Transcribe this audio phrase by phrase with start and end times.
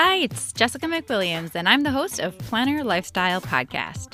[0.00, 4.12] Hi, it's Jessica McWilliams, and I'm the host of Planner Lifestyle Podcast.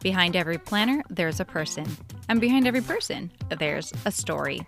[0.00, 1.84] Behind every planner, there's a person,
[2.28, 4.60] and behind every person, there's a story.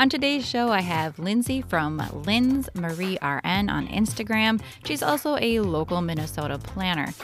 [0.00, 4.60] On today's show, I have Lindsay from Lindz Marie RN on Instagram.
[4.84, 7.14] She's also a local Minnesota planner,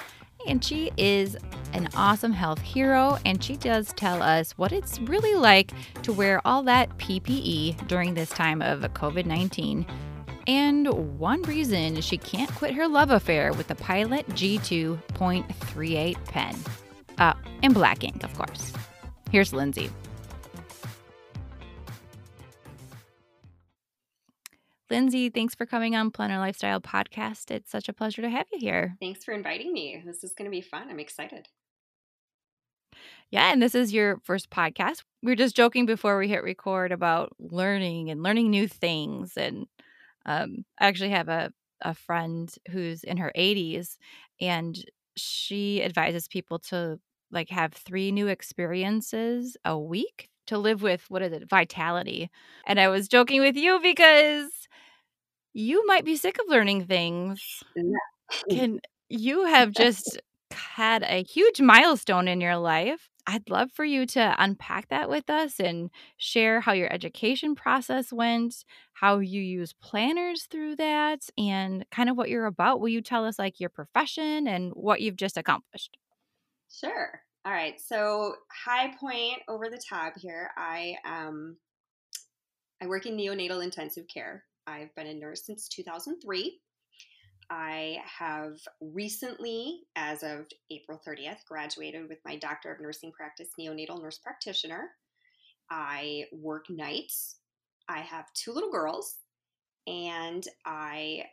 [0.46, 1.36] and she is
[1.72, 5.72] an awesome health hero, and she does tell us what it's really like
[6.02, 9.84] to wear all that PPE during this time of COVID 19
[10.46, 16.56] and one reason she can't quit her love affair with the Pilot G2.38 pen.
[17.18, 18.72] Uh, in black ink, of course.
[19.30, 19.90] Here's Lindsay.
[24.90, 27.52] Lindsay, thanks for coming on Planner Lifestyle Podcast.
[27.52, 28.96] It's such a pleasure to have you here.
[29.00, 30.02] Thanks for inviting me.
[30.04, 30.88] This is going to be fun.
[30.90, 31.46] I'm excited.
[33.30, 35.04] Yeah, and this is your first podcast.
[35.22, 39.66] We were just joking before we hit record about learning and learning new things and
[40.26, 43.96] um, I actually have a, a friend who's in her 80s
[44.40, 44.76] and
[45.16, 46.98] she advises people to
[47.30, 52.30] like have three new experiences a week to live with what is it vitality.
[52.66, 54.50] And i was joking with you because
[55.52, 57.62] you might be sick of learning things.
[58.50, 60.20] Can you have just
[60.52, 65.30] had a huge milestone in your life I'd love for you to unpack that with
[65.30, 71.88] us and share how your education process went, how you use planners through that, and
[71.90, 72.80] kind of what you're about.
[72.80, 75.96] Will you tell us like your profession and what you've just accomplished?
[76.70, 77.22] Sure.
[77.44, 77.80] All right.
[77.80, 80.50] So, high point over the top here.
[80.56, 81.58] I um
[82.78, 84.46] I work in neonatal intensive care.
[84.66, 86.60] I've been a nurse since 2003.
[87.50, 94.00] I have recently, as of April 30th, graduated with my Doctor of Nursing Practice neonatal
[94.00, 94.90] nurse practitioner.
[95.68, 97.36] I work nights.
[97.88, 99.16] I have two little girls,
[99.88, 101.24] and I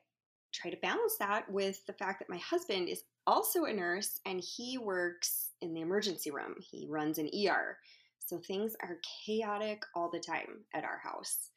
[0.53, 4.41] try to balance that with the fact that my husband is also a nurse and
[4.41, 6.55] he works in the emergency room.
[6.59, 7.77] He runs an ER.
[8.25, 11.51] So things are chaotic all the time at our house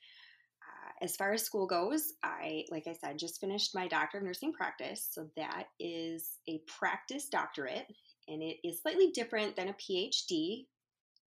[1.03, 4.53] as far as school goes, I, like I said, just finished my Doctor of Nursing
[4.53, 5.09] practice.
[5.11, 7.87] So that is a practice doctorate,
[8.29, 10.67] and it is slightly different than a PhD.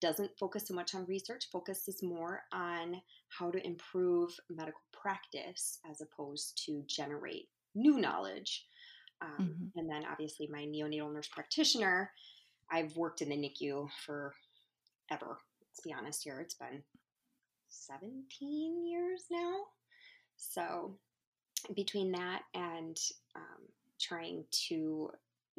[0.00, 3.00] Doesn't focus so much on research, focuses more on
[3.38, 8.66] how to improve medical practice as opposed to generate new knowledge.
[9.22, 9.78] Um, mm-hmm.
[9.78, 12.10] And then obviously, my neonatal nurse practitioner,
[12.72, 14.34] I've worked in the NICU for
[15.12, 15.38] ever.
[15.60, 16.82] Let's be honest here, it's been
[17.70, 19.60] 17 years now.
[20.36, 20.96] So,
[21.74, 22.98] between that and
[23.36, 23.68] um,
[24.00, 25.10] trying to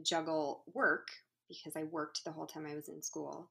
[0.03, 1.09] juggle work,
[1.47, 3.49] because I worked the whole time I was in school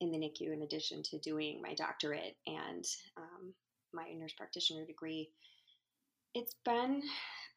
[0.00, 2.84] in the NICU, in addition to doing my doctorate and
[3.16, 3.54] um,
[3.92, 5.30] my nurse practitioner degree,
[6.34, 7.02] it's been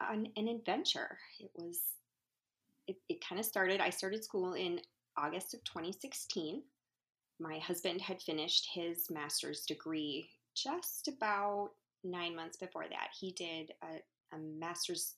[0.01, 1.17] an, an adventure.
[1.39, 1.79] It was,
[2.87, 4.79] it, it kind of started, I started school in
[5.17, 6.61] August of 2016
[7.39, 10.29] my husband had finished his master's degree
[10.63, 11.71] just about
[12.03, 13.09] nine months before that.
[13.19, 15.15] He did a, a master's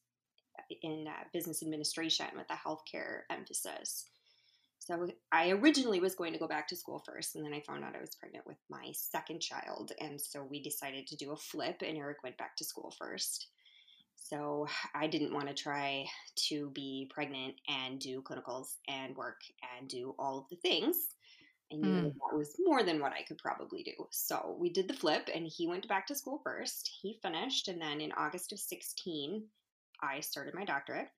[0.82, 4.06] in uh, business administration with a healthcare emphasis.
[4.80, 7.84] So I originally was going to go back to school first, and then I found
[7.84, 11.38] out I was pregnant with my second child, and so we decided to do a
[11.38, 13.48] flip, and Eric went back to school first.
[14.16, 16.06] So I didn't want to try
[16.50, 19.42] to be pregnant and do clinicals and work
[19.78, 21.16] and do all of the things.
[21.72, 22.13] Knew mm.
[22.13, 24.07] that was more than what I could probably do.
[24.09, 26.90] So we did the flip, and he went back to school first.
[27.02, 29.44] He finished, and then in August of 16,
[30.02, 31.09] I started my doctorate.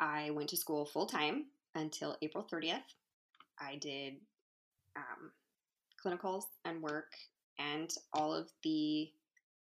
[0.00, 2.82] I went to school full time until April 30th.
[3.58, 4.14] I did
[4.96, 5.30] um,
[6.04, 7.12] clinicals and work
[7.58, 9.10] and all of the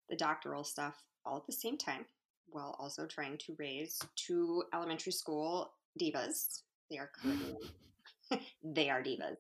[0.10, 0.96] the doctoral stuff
[1.26, 2.06] all at the same time,
[2.50, 6.62] while also trying to raise two elementary school divas.
[6.92, 7.56] They are currently
[8.64, 9.38] they are divas.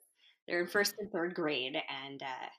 [0.47, 1.75] They're in first and third grade,
[2.05, 2.49] and uh,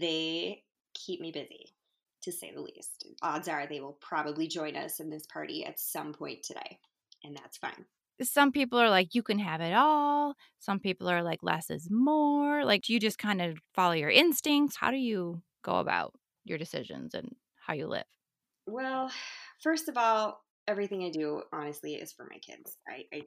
[0.00, 0.62] they
[0.94, 1.74] keep me busy,
[2.22, 3.06] to say the least.
[3.22, 6.78] Odds are they will probably join us in this party at some point today,
[7.22, 7.84] and that's fine.
[8.22, 10.34] Some people are like, you can have it all.
[10.60, 12.64] Some people are like, less is more.
[12.64, 14.76] Like, do you just kind of follow your instincts?
[14.76, 16.14] How do you go about
[16.44, 17.34] your decisions and
[17.66, 18.04] how you live?
[18.66, 19.10] Well,
[19.62, 22.76] first of all, everything I do, honestly, is for my kids.
[22.88, 23.22] I, I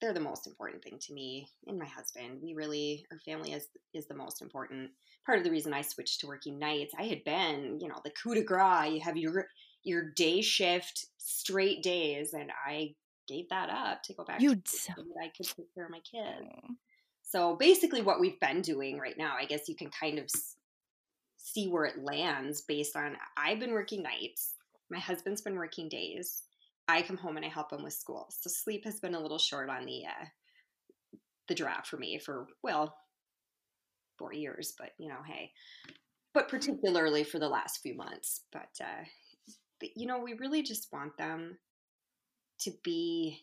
[0.00, 2.40] they're the most important thing to me and my husband.
[2.42, 4.90] We really our family is is the most important
[5.26, 6.94] part of the reason I switched to working nights.
[6.98, 8.92] I had been, you know, the coup de grace.
[8.92, 9.46] You have your
[9.84, 12.94] your day shift, straight days, and I
[13.28, 14.40] gave that up to go back.
[14.40, 14.92] You so
[15.22, 16.48] I could take care of my kids.
[16.50, 16.74] Oh.
[17.22, 20.30] So basically, what we've been doing right now, I guess you can kind of
[21.36, 24.54] see where it lands based on I've been working nights
[24.90, 26.42] My husband's been working days.
[26.88, 28.28] I come home and I help him with school.
[28.30, 30.26] So sleep has been a little short on the uh,
[31.46, 32.96] the draft for me for well
[34.18, 35.52] four years, but you know, hey,
[36.34, 38.42] but particularly for the last few months.
[38.52, 39.04] But uh,
[39.94, 41.58] you know, we really just want them
[42.60, 43.38] to be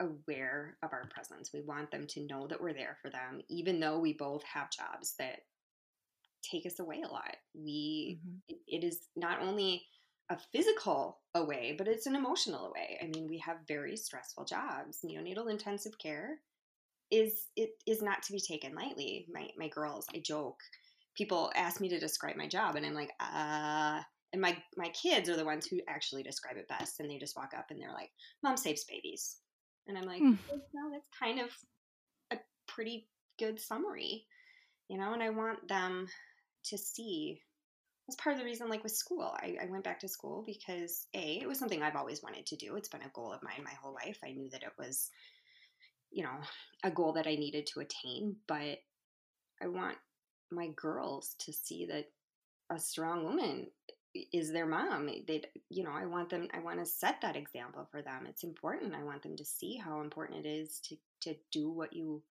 [0.00, 1.50] aware of our presence.
[1.52, 4.70] We want them to know that we're there for them, even though we both have
[4.70, 5.40] jobs that
[6.42, 7.36] take us away a lot.
[7.54, 8.36] We mm-hmm.
[8.48, 9.84] it, it is not only
[10.32, 12.98] a physical away, but it's an emotional away.
[13.02, 15.00] I mean, we have very stressful jobs.
[15.04, 16.38] Neonatal intensive care
[17.10, 19.26] is it is not to be taken lightly.
[19.30, 20.58] My my girls, I joke.
[21.14, 24.00] People ask me to describe my job, and I'm like, uh.
[24.32, 27.36] And my my kids are the ones who actually describe it best, and they just
[27.36, 28.10] walk up and they're like,
[28.42, 29.36] "Mom saves babies,"
[29.86, 30.38] and I'm like, mm.
[30.72, 31.50] "No, that's kind of
[32.30, 33.08] a pretty
[33.38, 34.24] good summary,
[34.88, 36.08] you know." And I want them
[36.64, 37.42] to see
[38.06, 41.06] that's part of the reason like with school I, I, went back to school because
[41.14, 42.76] a it was something i've always wanted to do.
[42.76, 44.18] It's been a goal of mine my whole life.
[44.24, 45.10] I knew that it was
[46.10, 46.36] you know
[46.84, 48.78] a goal that i needed to attain but
[49.62, 49.96] i want
[50.50, 52.04] my girls to see that
[52.70, 53.66] a strong woman
[54.32, 55.06] is their mom.
[55.06, 58.26] They you know i want them i want to set that example for them.
[58.28, 58.94] It's important.
[58.94, 62.22] I want them to see how important it is to to do what you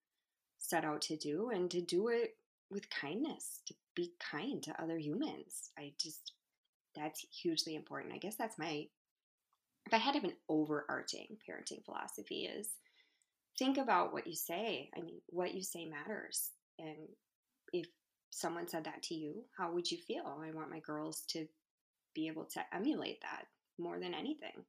[0.60, 2.36] set out to do and to do it
[2.72, 6.34] with kindness to be kind to other humans i just
[6.96, 8.86] that's hugely important i guess that's my
[9.86, 12.70] if i had an overarching parenting philosophy is
[13.60, 16.98] think about what you say i mean what you say matters and
[17.74, 17.88] if
[18.30, 21.46] someone said that to you how would you feel i want my girls to
[22.16, 23.46] be able to emulate that
[23.78, 24.64] more than anything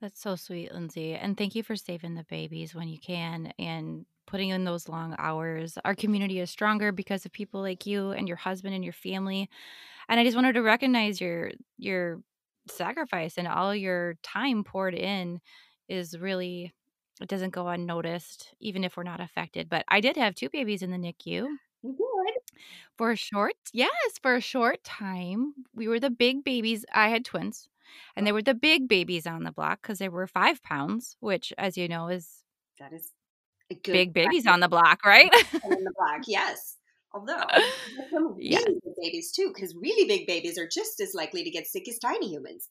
[0.00, 1.14] that's so sweet, Lindsay.
[1.14, 5.14] And thank you for saving the babies when you can and putting in those long
[5.18, 5.78] hours.
[5.84, 9.48] Our community is stronger because of people like you and your husband and your family.
[10.08, 12.20] And I just wanted to recognize your your
[12.68, 15.40] sacrifice and all your time poured in
[15.88, 16.72] is really
[17.20, 19.68] it doesn't go unnoticed even if we're not affected.
[19.68, 21.46] But I did have two babies in the NICU.
[22.96, 23.90] For a short, yes,
[24.22, 25.54] for a short time.
[25.74, 26.84] We were the big babies.
[26.92, 27.68] I had twins,
[28.16, 28.34] and they oh.
[28.34, 31.88] were the big babies on the block because they were five pounds, which, as you
[31.88, 32.44] know, is
[32.78, 33.10] that is
[33.82, 35.30] big babies on the block, right?
[35.64, 36.76] on the block, yes.
[37.12, 37.44] Although
[38.10, 38.64] some really yes.
[38.64, 41.98] big babies too, because really big babies are just as likely to get sick as
[41.98, 42.68] tiny humans.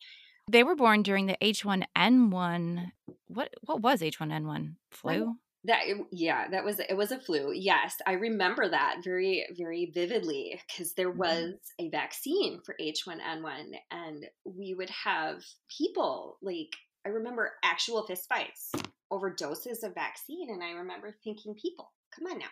[0.51, 2.91] They were born during the H1N1.
[3.27, 5.35] What what was H1N1 flu?
[5.63, 7.53] That yeah, that was it was a flu.
[7.53, 11.19] Yes, I remember that very very vividly because there mm-hmm.
[11.19, 15.41] was a vaccine for H1N1 and we would have
[15.79, 18.71] people like I remember actual fistfights
[19.13, 20.49] over doses of vaccine.
[20.49, 22.45] And I remember thinking, people, come on now,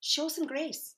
[0.00, 0.94] show some grace.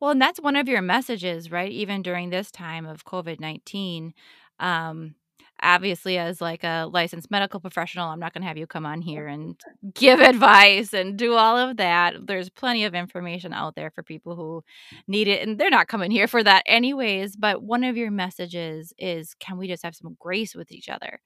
[0.00, 1.70] Well, and that's one of your messages, right?
[1.70, 4.14] Even during this time of COVID 19.
[4.58, 5.14] Um,
[5.62, 9.02] obviously, as like a licensed medical professional, I'm not going to have you come on
[9.02, 9.60] here and
[9.94, 12.14] give advice and do all of that.
[12.26, 14.64] There's plenty of information out there for people who
[15.06, 17.36] need it, and they're not coming here for that, anyways.
[17.36, 21.20] But one of your messages is can we just have some grace with each other?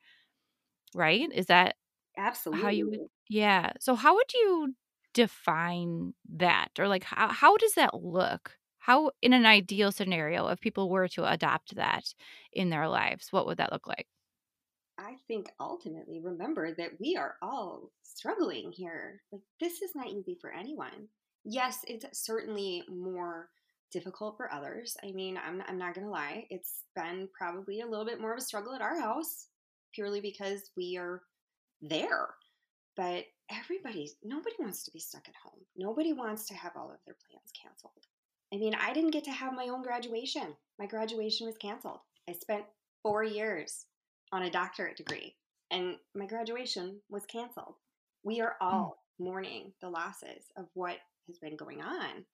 [0.94, 1.28] Right?
[1.32, 1.76] Is that
[2.16, 2.62] Absolutely.
[2.62, 3.72] How you would Yeah.
[3.80, 4.74] So how would you
[5.12, 6.70] define that?
[6.78, 8.58] Or like how how does that look?
[8.78, 12.14] How in an ideal scenario if people were to adopt that
[12.52, 14.08] in their lives, what would that look like?
[14.98, 19.22] I think ultimately remember that we are all struggling here.
[19.32, 21.08] Like this is not easy for anyone.
[21.44, 23.50] Yes, it's certainly more
[23.90, 24.96] difficult for others.
[25.02, 26.46] I mean, I'm I'm not going to lie.
[26.50, 29.48] It's been probably a little bit more of a struggle at our house
[29.92, 31.22] purely because we are
[31.88, 32.28] there.
[32.96, 35.60] But everybody, nobody wants to be stuck at home.
[35.76, 37.92] Nobody wants to have all of their plans canceled.
[38.52, 40.54] I mean, I didn't get to have my own graduation.
[40.78, 41.98] My graduation was canceled.
[42.28, 42.64] I spent
[43.02, 43.86] four years
[44.32, 45.34] on a doctorate degree,
[45.70, 47.74] and my graduation was canceled.
[48.22, 48.66] We are hmm.
[48.66, 49.24] all mm.
[49.24, 52.24] mourning the losses of what has been going on.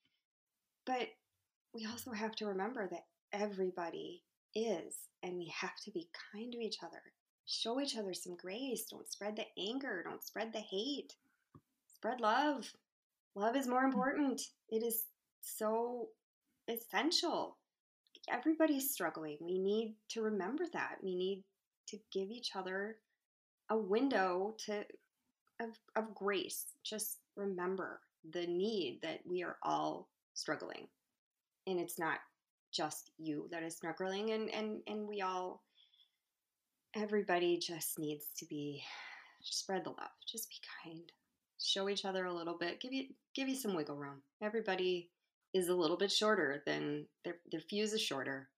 [0.87, 1.09] But
[1.75, 4.23] we also have to remember that everybody
[4.55, 7.01] is, and we have to be kind to each other
[7.51, 8.85] show each other some grace.
[8.91, 10.03] Don't spread the anger.
[10.05, 11.15] Don't spread the hate.
[11.95, 12.73] Spread love.
[13.35, 13.87] Love is more mm.
[13.87, 14.41] important.
[14.69, 15.05] It is
[15.41, 16.09] so
[16.69, 17.57] essential.
[18.31, 19.39] Everybody's struggling.
[19.41, 20.97] We need to remember that.
[21.03, 21.45] We need
[21.89, 22.97] to give each other
[23.69, 24.85] a window to
[25.61, 26.67] of, of grace.
[26.85, 28.01] Just remember
[28.33, 30.87] the need that we are all struggling.
[31.67, 32.19] And it's not
[32.73, 35.61] just you that is struggling and and and we all
[36.95, 38.83] everybody just needs to be
[39.43, 40.11] spread the love.
[40.31, 41.13] Just be kind.
[41.61, 42.81] Show each other a little bit.
[42.81, 44.23] Give you give you some wiggle room.
[44.43, 45.11] Everybody
[45.53, 48.49] is a little bit shorter than their their fuse is shorter.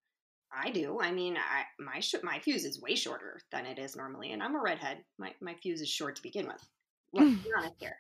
[0.54, 1.00] I do.
[1.00, 4.42] I mean, I, my sh- my fuse is way shorter than it is normally, and
[4.42, 4.98] I'm a redhead.
[5.18, 6.68] My my fuse is short to begin with.
[7.12, 7.96] Let's be honest here.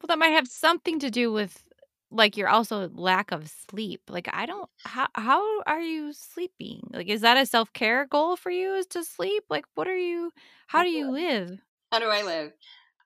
[0.00, 1.62] Well, that might have something to do with
[2.12, 4.02] like your also lack of sleep.
[4.08, 6.80] Like I don't how how are you sleeping?
[6.92, 9.44] Like is that a self-care goal for you is to sleep?
[9.50, 10.30] Like what are you
[10.66, 11.58] how do you live?
[11.90, 12.52] How do I live?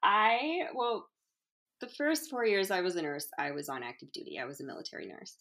[0.02, 1.08] I well,
[1.80, 4.38] the first four years I was a nurse, I was on active duty.
[4.38, 5.36] I was a military nurse.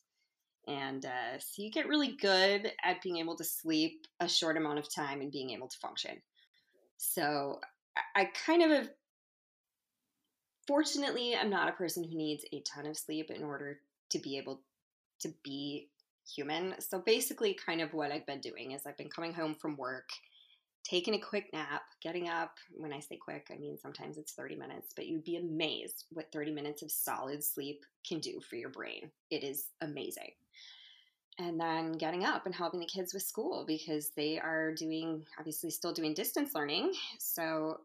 [0.68, 4.80] And uh, so you get really good at being able to sleep a short amount
[4.80, 6.22] of time and being able to function.
[6.98, 7.60] So
[8.16, 8.90] I, I kind of have,
[10.68, 13.80] fortunately, I'm not a person who needs a ton of sleep in order
[14.10, 14.62] to be able
[15.22, 15.90] to be
[16.28, 16.76] human.
[16.80, 20.10] So basically, kind of what I've been doing is I've been coming home from work
[20.86, 22.58] taking a quick nap, getting up.
[22.72, 26.32] When I say quick, I mean sometimes it's 30 minutes, but you'd be amazed what
[26.32, 29.12] 30 minutes of solid sleep can do for your brain.
[29.32, 30.32] It is amazing.
[31.38, 35.70] And then getting up and helping the kids with school because they are doing, obviously,
[35.70, 36.94] still doing distance learning.
[37.20, 37.82] So,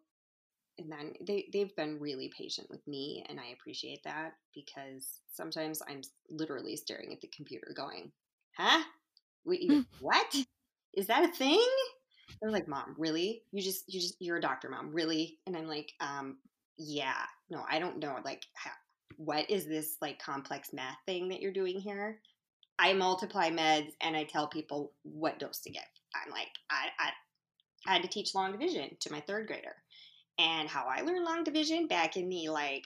[0.80, 5.82] and then they, they've been really patient with me, and I appreciate that because sometimes
[5.88, 8.10] I'm literally staring at the computer going,
[8.56, 8.82] huh?
[9.44, 10.34] We, what?
[10.94, 11.68] Is that a thing?
[12.40, 13.42] They're like, "Mom, really?
[13.52, 16.38] You just you just you're a doctor, mom, really?" And I'm like, um,
[16.78, 18.16] yeah, no, I don't know.
[18.24, 18.70] Like, how,
[19.16, 22.20] what is this like complex math thing that you're doing here?
[22.78, 25.82] I multiply meds and I tell people what dose to give.
[26.14, 27.10] I'm like, I, I,
[27.86, 29.76] I had to teach long division to my third grader,
[30.40, 32.84] and how I learned long division back in the like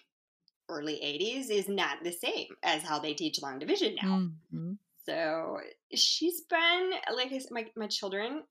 [0.69, 4.29] early 80s is not the same as how they teach long division now.
[4.55, 4.73] Mm-hmm.
[5.07, 5.59] So
[5.95, 8.43] she's been like I said, my my children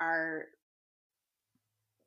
[0.00, 0.46] are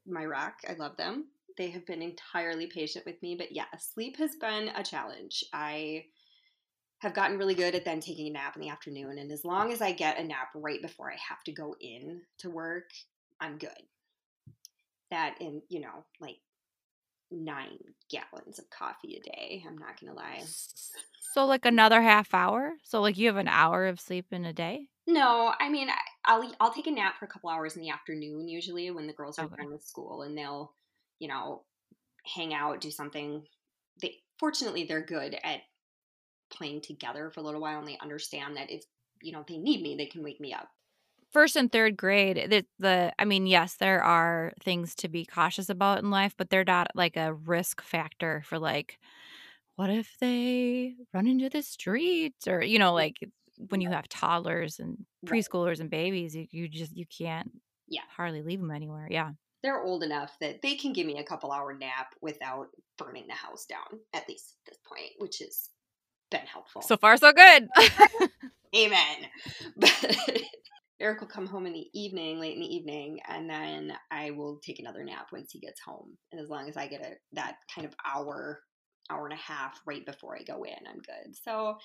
[0.05, 0.55] my rock.
[0.69, 1.25] I love them.
[1.57, 5.43] They have been entirely patient with me, but yeah, sleep has been a challenge.
[5.53, 6.05] I
[6.99, 9.71] have gotten really good at then taking a nap in the afternoon, and as long
[9.71, 12.89] as I get a nap right before I have to go in to work,
[13.39, 13.71] I'm good.
[15.11, 16.37] That in, you know, like
[17.31, 17.77] nine
[18.09, 19.63] gallons of coffee a day.
[19.67, 20.43] I'm not gonna lie.
[21.33, 22.73] So like another half hour.
[22.83, 24.87] So like you have an hour of sleep in a day.
[25.07, 25.89] No, I mean
[26.25, 29.13] I'll I'll take a nap for a couple hours in the afternoon usually when the
[29.13, 29.55] girls are okay.
[29.57, 30.73] done with school and they'll,
[31.19, 31.63] you know,
[32.25, 33.43] hang out, do something.
[34.01, 35.61] They fortunately they're good at
[36.51, 38.83] playing together for a little while and they understand that if
[39.21, 40.69] you know they need me, they can wake me up.
[41.35, 45.67] First and third grade, the, the I mean, yes, there are things to be cautious
[45.67, 48.99] about in life, but they're not like a risk factor for like
[49.75, 52.95] what if they run into the streets or you know mm.
[52.95, 53.17] like
[53.67, 57.51] when you have toddlers and preschoolers and babies, you, you just you can't
[57.89, 59.09] yeah hardly leave them anywhere.
[59.11, 63.27] Yeah, they're old enough that they can give me a couple hour nap without burning
[63.27, 63.99] the house down.
[64.13, 65.67] At least at this point, which has
[66.31, 66.81] been helpful.
[66.81, 67.67] So far, so good.
[68.73, 69.17] Amen.
[69.75, 70.41] But
[70.99, 74.59] Eric will come home in the evening, late in the evening, and then I will
[74.63, 76.17] take another nap once he gets home.
[76.31, 78.61] And as long as I get a that kind of hour,
[79.09, 81.35] hour and a half right before I go in, I'm good.
[81.43, 81.77] So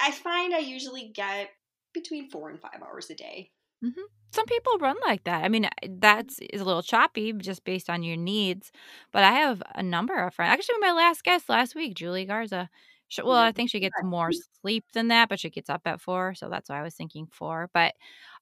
[0.00, 1.50] I find I usually get
[1.94, 3.50] between four and five hours a day.
[3.84, 4.02] Mm-hmm.
[4.32, 5.44] Some people run like that.
[5.44, 8.72] I mean, that's is a little choppy just based on your needs.
[9.12, 10.52] But I have a number of friends.
[10.52, 12.68] Actually, my last guest last week, Julie Garza.
[13.10, 15.98] She, well, I think she gets more sleep than that, but she gets up at
[15.98, 17.70] four, so that's why I was thinking four.
[17.72, 17.94] But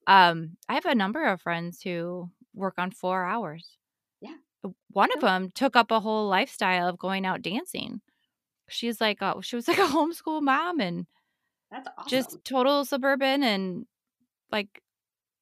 [0.06, 3.76] um, I have a number of friends who work on four hours.
[4.20, 4.36] Yeah.
[4.90, 8.00] One of them took up a whole lifestyle of going out dancing.
[8.68, 11.06] She's like, oh, she was like a homeschool mom and
[11.70, 12.08] that's awesome.
[12.08, 13.86] Just total suburban and
[14.50, 14.82] like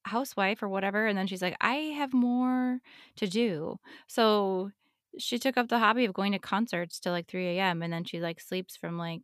[0.04, 1.06] housewife or whatever.
[1.06, 2.80] And then she's like, I have more
[3.16, 3.78] to do.
[4.06, 4.70] So
[5.18, 7.82] she took up the hobby of going to concerts till like 3 a.m.
[7.82, 9.22] And then she like sleeps from like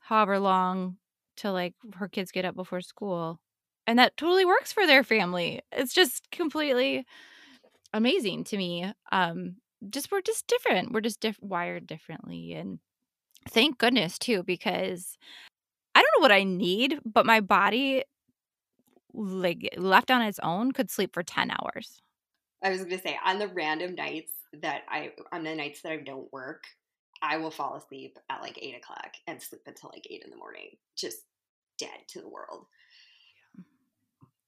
[0.00, 0.96] however long
[1.36, 3.40] till like her kids get up before school.
[3.86, 5.60] And that totally works for their family.
[5.72, 7.06] It's just completely
[7.92, 8.92] amazing to me.
[9.10, 9.56] Um,
[9.88, 10.92] just we're just different.
[10.92, 12.52] We're just diff- wired differently.
[12.54, 12.78] And
[13.48, 15.16] thank goodness too, because
[15.94, 18.04] I don't know what I need, but my body,
[19.12, 22.00] like left on its own, could sleep for 10 hours.
[22.62, 24.32] I was going to say, on the random nights
[24.62, 26.64] that I, on the nights that I don't work,
[27.22, 30.36] I will fall asleep at like eight o'clock and sleep until like eight in the
[30.36, 31.18] morning, just
[31.78, 32.66] dead to the world.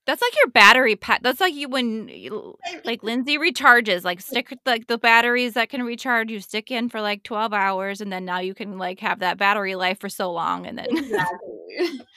[0.04, 1.22] That's like your battery pack.
[1.22, 2.10] That's like you when
[2.84, 6.30] like Lindsay recharges, like stick like the batteries that can recharge.
[6.30, 9.38] You stick in for like twelve hours, and then now you can like have that
[9.38, 12.00] battery life for so long, and then exactly.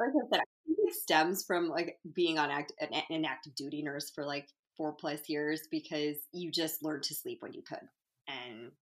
[0.00, 4.10] like I said, it stems from like being on act an, an active duty nurse
[4.10, 7.86] for like four plus years because you just learned to sleep when you could,
[8.28, 8.72] and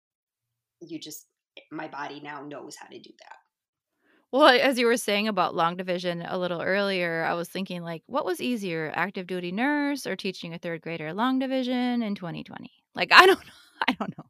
[0.81, 1.27] you just
[1.71, 3.37] my body now knows how to do that.
[4.35, 8.03] Well, as you were saying about long division a little earlier, I was thinking like,
[8.07, 12.69] what was easier, active duty nurse or teaching a third grader long division in 2020?
[12.97, 13.53] Like, I don't know.
[13.87, 14.25] I don't know.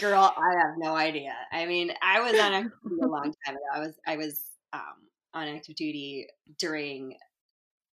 [0.00, 1.32] Girl, I have no idea.
[1.52, 3.64] I mean, I was on active duty a long time ago.
[3.72, 6.26] I was I was um, on active duty
[6.58, 7.16] during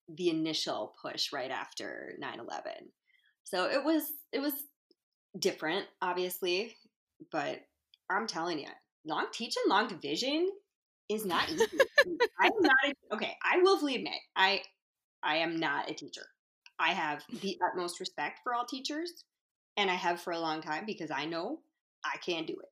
[0.09, 2.63] the initial push right after 9/11.
[3.45, 4.55] So it was it was
[5.39, 6.75] different, obviously,
[7.31, 7.61] but
[8.09, 8.69] I'm telling you,
[9.05, 10.51] long teaching long division
[11.15, 11.67] is not easy.
[12.41, 13.37] I'm not a, okay.
[13.43, 14.63] I willfully admit I
[15.23, 16.27] I am not a teacher.
[16.79, 19.25] I have the utmost respect for all teachers,
[19.77, 21.61] and I have for a long time because I know
[22.05, 22.69] I can't do it.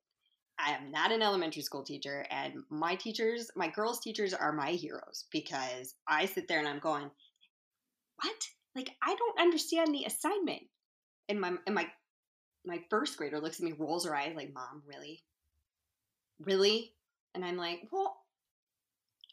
[0.59, 4.71] I am not an elementary school teacher, and my teachers, my girls' teachers, are my
[4.71, 7.09] heroes because I sit there and I'm going,
[8.21, 8.47] "What?
[8.75, 10.63] Like I don't understand the assignment."
[11.29, 11.89] And my and my
[12.65, 15.23] my first grader looks at me, rolls her eyes, like, "Mom, really,
[16.39, 16.93] really?"
[17.33, 18.20] And I'm like, "Well,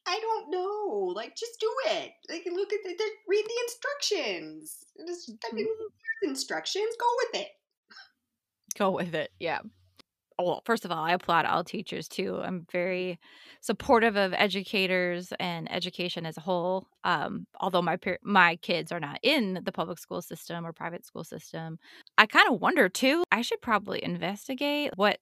[0.08, 1.12] I don't know.
[1.14, 2.12] Like, just do it.
[2.30, 4.84] Like, look at the, the read the instructions.
[5.06, 6.28] Just, I mean, Mm-hmm.
[6.30, 6.96] instructions.
[6.98, 7.48] Go with it."
[8.76, 9.30] Go with it.
[9.38, 9.60] Yeah.
[10.40, 12.40] Well, first of all, I applaud all teachers too.
[12.40, 13.18] I'm very
[13.60, 16.86] supportive of educators and education as a whole.
[17.02, 21.24] Um, although my my kids are not in the public school system or private school
[21.24, 21.78] system,
[22.18, 23.24] I kind of wonder too.
[23.32, 25.18] I should probably investigate what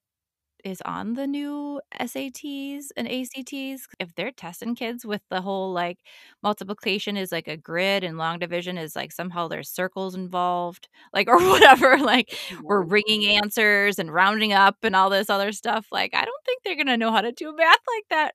[0.67, 5.99] is on the new SATs and ACTs if they're testing kids with the whole like
[6.43, 11.29] multiplication is like a grid and long division is like somehow there's circles involved like
[11.29, 12.35] or whatever like
[12.69, 16.63] we're ringing answers and rounding up and all this other stuff like I don't think
[16.65, 18.35] they're going to know how to do math like that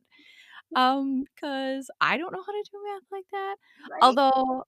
[0.75, 3.55] um cuz I don't know how to do math like that
[3.89, 4.01] Right.
[4.01, 4.63] although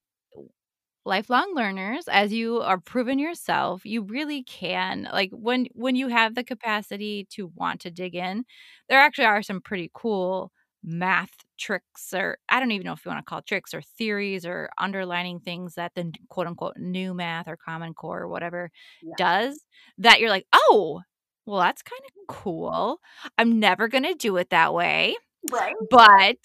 [1.06, 6.36] lifelong learners as you are proven yourself you really can like when when you have
[6.36, 8.44] the capacity to want to dig in
[8.90, 10.52] there actually are some pretty cool
[10.84, 14.46] math tricks or i don't even know if you want to call tricks or theories
[14.46, 18.70] or underlining things that the quote unquote new math or common core or whatever
[19.02, 19.14] Yeah.
[19.18, 19.64] does
[19.98, 21.02] that you're like oh
[21.46, 22.28] well that's kind of mm.
[22.28, 23.00] cool
[23.38, 25.16] i'm never going to do it that way
[25.52, 25.76] Right.
[25.90, 26.38] but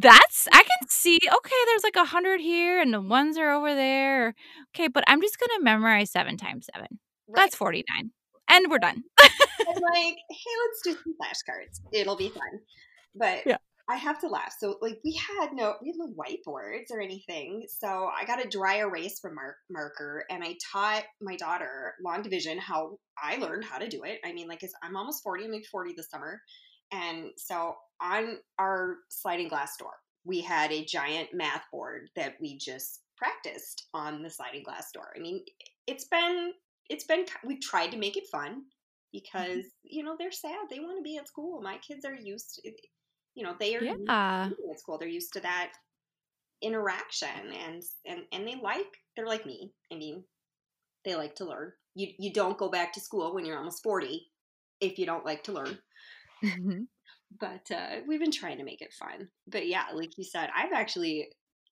[0.00, 3.74] that's I can see, okay, there's like a 100 here and the ones are over
[3.74, 4.34] there.
[4.74, 6.86] Okay, but I'm just gonna memorize 7 times 7.
[7.28, 7.36] Right.
[7.36, 8.10] That's 49.
[8.50, 9.02] And we're done.
[9.20, 9.28] I'm
[9.92, 11.80] like, hey, let's do some flashcards.
[11.92, 12.60] It'll be fun.
[13.14, 13.56] But Yeah.
[13.90, 14.54] I have to laugh.
[14.58, 17.66] So like we had no we had no whiteboards or anything.
[17.68, 22.22] So I got a dry erase from mark, marker and I taught my daughter long
[22.22, 24.20] division how I learned how to do it.
[24.24, 26.40] I mean, like I'm almost 40, I'm like 40 this summer.
[26.92, 29.92] And so on our sliding glass door,
[30.24, 35.08] we had a giant math board that we just practiced on the sliding glass door.
[35.14, 35.44] I mean,
[35.86, 36.52] it's been
[36.88, 38.60] it's been we tried to make it fun mm-hmm.
[39.12, 40.66] because you know they're sad.
[40.70, 41.60] They want to be at school.
[41.60, 42.72] My kids are used to
[43.34, 44.50] you know they are Yeah.
[44.70, 44.98] at school.
[44.98, 45.72] They're used to that
[46.60, 49.72] interaction and and and they like they're like me.
[49.92, 50.24] I mean
[51.04, 51.72] they like to learn.
[51.94, 54.26] You you don't go back to school when you're almost 40
[54.80, 55.78] if you don't like to learn
[56.42, 56.86] Mhm.
[57.40, 59.28] but uh, we've been trying to make it fun.
[59.46, 61.28] But yeah like you said i've actually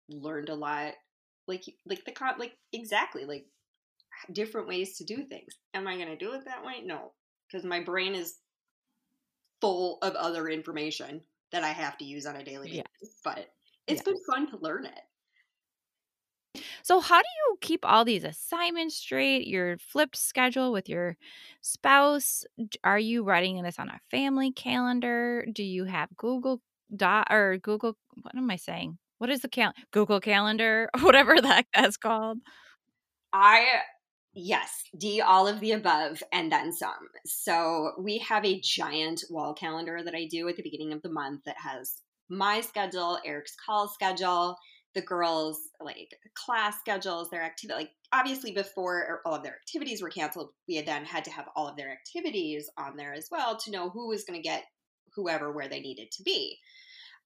[0.09, 0.95] learned a lot
[1.47, 3.47] like like the con like exactly like
[4.33, 5.55] different ways to do things.
[5.75, 6.83] Am i going to do it that way?
[6.85, 7.13] No
[7.47, 8.39] because my brain is
[9.61, 11.21] full of other information
[11.53, 12.69] that i have to use on a daily
[13.01, 13.49] basis but
[13.87, 15.01] it's been fun to learn it
[16.83, 19.47] So how do you keep all these assignments straight?
[19.47, 21.17] Your flipped schedule with your
[21.61, 22.45] spouse?
[22.85, 25.47] Are you writing this on a family calendar?
[25.53, 26.61] Do you have Google
[26.95, 28.99] Dot or Google what am I saying?
[29.19, 30.89] What is the cal Google Calendar?
[31.01, 32.39] Whatever heck that's called.
[33.33, 33.81] I
[34.35, 37.09] yes, D all of the above and then some.
[37.25, 41.11] So we have a giant wall calendar that I do at the beginning of the
[41.11, 44.57] month that has my schedule, Eric's call schedule,
[44.97, 50.09] the girls like class schedules, their activity like obviously before all of their activities were
[50.09, 53.59] canceled, we had then had to have all of their activities on there as well
[53.59, 54.65] to know who was going to get
[55.15, 56.57] whoever where they needed to be.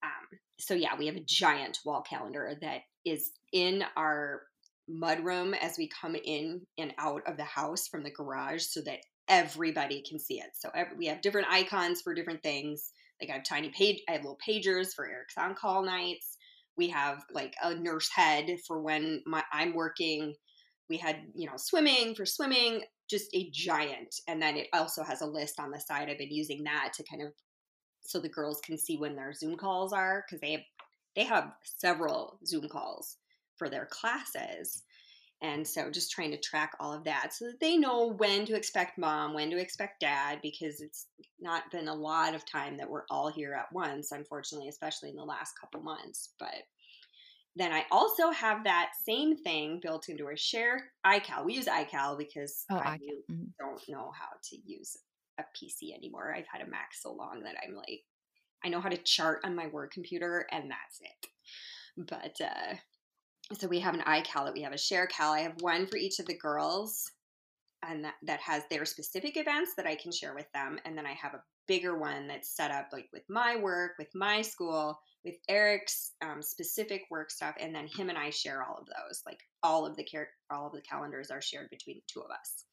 [0.02, 4.42] Um, so yeah, we have a giant wall calendar that is in our
[4.90, 8.98] mudroom as we come in and out of the house from the garage so that
[9.28, 10.50] everybody can see it.
[10.54, 12.90] So every, we have different icons for different things.
[13.20, 16.37] Like I have tiny page, I have little pagers for Eric's on call nights.
[16.81, 20.35] We have like a nurse head for when my I'm working.
[20.88, 24.14] We had you know swimming for swimming, just a giant.
[24.27, 26.09] And then it also has a list on the side.
[26.09, 27.35] I've been using that to kind of
[28.01, 30.62] so the girls can see when their Zoom calls are because they have
[31.14, 33.19] they have several Zoom calls
[33.59, 34.83] for their classes.
[35.42, 38.55] And so just trying to track all of that so that they know when to
[38.55, 41.07] expect mom, when to expect dad, because it's
[41.40, 45.16] not been a lot of time that we're all here at once, unfortunately, especially in
[45.16, 46.35] the last couple months.
[46.38, 46.62] But
[47.57, 51.44] then I also have that same thing built into a share iCal.
[51.44, 52.98] We use iCal because oh, I
[53.31, 53.44] mm-hmm.
[53.59, 54.96] don't know how to use
[55.38, 56.35] a PC anymore.
[56.37, 58.03] I've had a Mac so long that I'm like,
[58.64, 62.07] I know how to chart on my work computer and that's it.
[62.09, 62.74] But uh,
[63.58, 65.32] so we have an iCal that we have a share cal.
[65.32, 67.10] I have one for each of the girls
[67.82, 70.78] and that, that has their specific events that I can share with them.
[70.84, 74.10] And then I have a bigger one that's set up like with my work, with
[74.14, 78.78] my school, with Eric's um, specific work stuff, and then him and I share all
[78.78, 79.22] of those.
[79.26, 82.30] Like all of the car- all of the calendars are shared between the two of
[82.30, 82.64] us.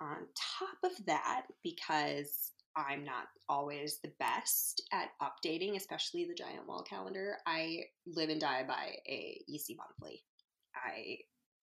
[0.00, 0.16] On
[0.58, 6.82] top of that, because I'm not always the best at updating, especially the giant wall
[6.82, 7.36] calendar.
[7.46, 10.22] I live and die by a EC monthly.
[10.74, 11.18] I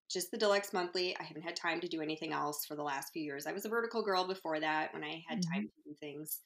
[0.10, 1.16] just the deluxe monthly.
[1.20, 3.48] I haven't had time to do anything else for the last few years.
[3.48, 5.54] I was a vertical girl before that when I had mm-hmm.
[5.54, 6.40] time to do things,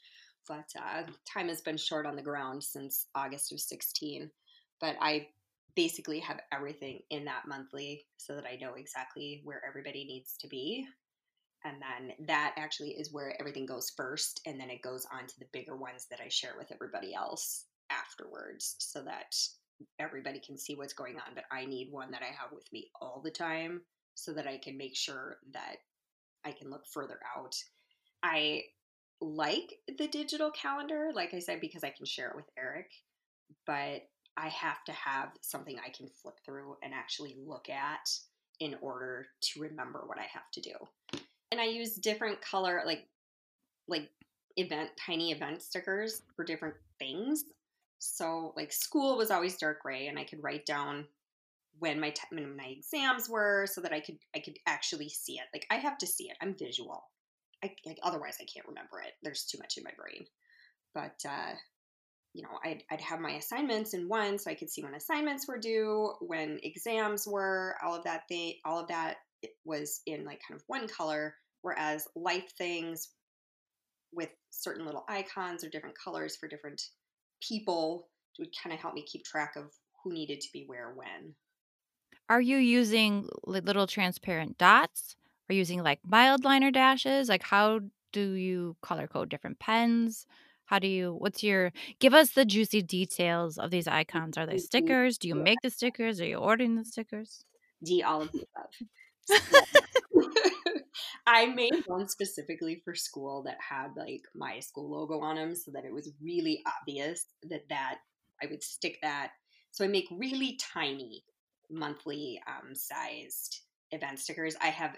[0.48, 4.30] but uh, time has been short on the ground since August of 16.
[4.80, 5.28] But I
[5.76, 10.48] basically have everything in that monthly so that I know exactly where everybody needs to
[10.48, 10.86] be
[11.64, 15.40] and then that actually is where everything goes first and then it goes on to
[15.40, 19.36] the bigger ones that i share with everybody else afterwards so that
[20.00, 22.90] everybody can see what's going on but i need one that i have with me
[23.02, 23.82] all the time
[24.16, 25.78] so that i can make sure that
[26.46, 27.56] i can look further out.
[28.24, 28.64] I
[29.22, 32.90] like the digital calendar like i said because i can share it with eric
[33.68, 34.02] but
[34.36, 38.10] i have to have something i can flip through and actually look at
[38.60, 40.74] in order to remember what i have to do
[41.52, 43.08] and I use different color like
[43.88, 44.10] like
[44.58, 47.46] event tiny event stickers for different things.
[48.00, 51.06] So like school was always dark gray, and I could write down
[51.80, 55.34] when my t- when my exams were so that I could I could actually see
[55.34, 55.46] it.
[55.54, 56.38] Like I have to see it.
[56.42, 57.04] I'm visual.
[57.64, 59.14] I like otherwise I can't remember it.
[59.24, 60.26] There's too much in my brain.
[60.94, 61.54] But uh,
[62.34, 65.48] you know, I'd, I'd have my assignments in one so I could see when assignments
[65.48, 69.18] were due, when exams were, all of that thing, all of that
[69.66, 73.10] was in like kind of one color, whereas life things
[74.14, 76.82] with certain little icons or different colors for different
[77.42, 78.08] people
[78.40, 79.72] would kind of help me keep track of
[80.04, 81.36] who needed to be where when.
[82.30, 85.16] Are you using little transparent dots?
[85.50, 87.30] Are you using like Mildliner dashes?
[87.30, 87.82] Like how
[88.14, 90.26] do you color code different pens?
[90.66, 94.38] How do you what's your give us the juicy details of these icons?
[94.38, 94.60] Are they mm-hmm.
[94.60, 95.18] stickers?
[95.18, 96.22] Do you make the stickers?
[96.22, 97.44] Are you ordering the stickers?
[97.84, 99.82] D all of the above.
[101.28, 105.72] I made one specifically for school that had like my school logo on them so
[105.72, 108.00] that it was really obvious that that
[108.42, 109.32] I would stick that.
[109.72, 111.24] So I make really tiny
[111.70, 114.56] monthly um, sized event stickers.
[114.62, 114.98] I have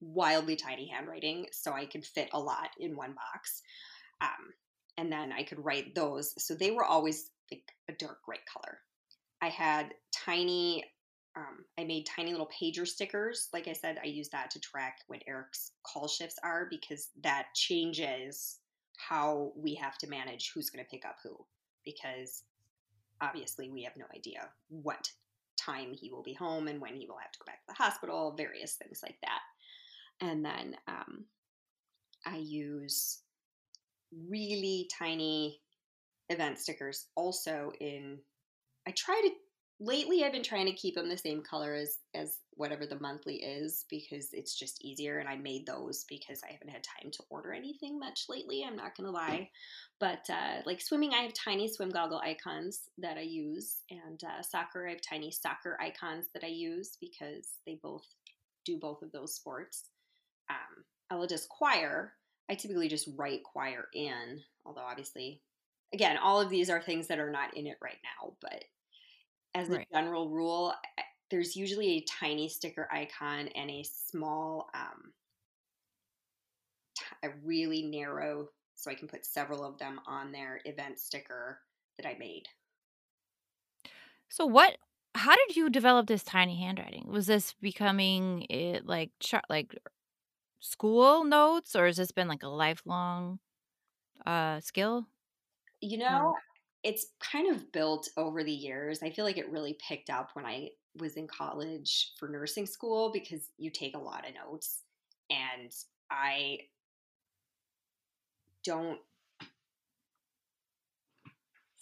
[0.00, 3.62] wildly tiny handwriting, so I could fit a lot in one box.
[4.20, 4.52] Um,
[4.96, 6.34] and then I could write those.
[6.38, 8.78] So they were always like a dark gray color.
[9.42, 10.84] I had tiny
[11.36, 13.48] um, I made tiny little pager stickers.
[13.52, 17.48] Like I said, I use that to track when Eric's call shifts are because that
[17.54, 18.58] changes
[18.96, 21.36] how we have to manage who's going to pick up who.
[21.84, 22.42] Because
[23.20, 25.10] obviously, we have no idea what
[25.56, 27.82] time he will be home and when he will have to go back to the
[27.82, 29.40] hospital, various things like that.
[30.20, 31.24] And then um,
[32.26, 33.20] I use
[34.28, 35.60] really tiny
[36.28, 38.18] event stickers also in
[38.86, 39.30] I try to
[39.80, 43.36] lately I've been trying to keep them the same color as as whatever the monthly
[43.36, 47.22] is because it's just easier and I made those because I haven't had time to
[47.30, 49.48] order anything much lately, I'm not going to lie.
[49.98, 54.42] But uh, like swimming, I have tiny swim goggle icons that I use and uh,
[54.42, 58.04] soccer, I have tiny soccer icons that I use because they both
[58.66, 59.84] do both of those sports.
[60.50, 62.12] Um, Elidis choir,
[62.50, 65.40] I typically just write choir in, although obviously
[65.94, 68.64] again, all of these are things that are not in it right now, but
[69.54, 69.86] as right.
[69.90, 70.74] a general rule,
[71.30, 75.12] there's usually a tiny sticker icon and a small, um,
[76.94, 81.60] t- a really narrow, so I can put several of them on their event sticker
[81.96, 82.48] that I made.
[84.28, 84.78] So what?
[85.14, 87.06] How did you develop this tiny handwriting?
[87.08, 89.10] Was this becoming it like
[89.48, 89.76] like
[90.60, 93.40] school notes, or has this been like a lifelong
[94.26, 95.08] uh, skill?
[95.80, 96.34] You know,
[96.82, 99.02] it's kind of built over the years.
[99.02, 103.10] I feel like it really picked up when I was in college for nursing school
[103.12, 104.82] because you take a lot of notes
[105.30, 105.72] and
[106.10, 106.58] I
[108.64, 108.98] don't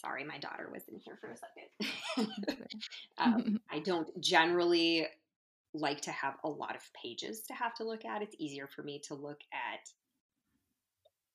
[0.00, 1.36] sorry my daughter was in here for a
[2.16, 2.56] second
[3.18, 5.08] um, i don't generally
[5.74, 8.22] like to have a lot of pages to have to look at.
[8.22, 9.88] It's easier for me to look at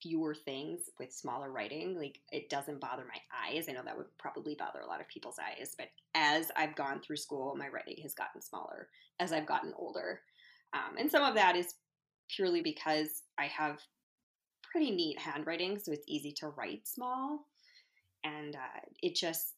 [0.04, 1.98] fewer things with smaller writing.
[1.98, 3.68] Like it doesn't bother my eyes.
[3.68, 7.02] I know that would probably bother a lot of people's eyes, but as I've gone
[7.02, 8.90] through school, my writing has gotten smaller
[9.20, 10.20] as I've gotten older.
[10.74, 11.76] Um, and some of that is
[12.30, 13.80] purely because I have
[14.62, 17.48] pretty neat handwriting, so it's easy to write small.
[18.26, 19.54] And uh, it just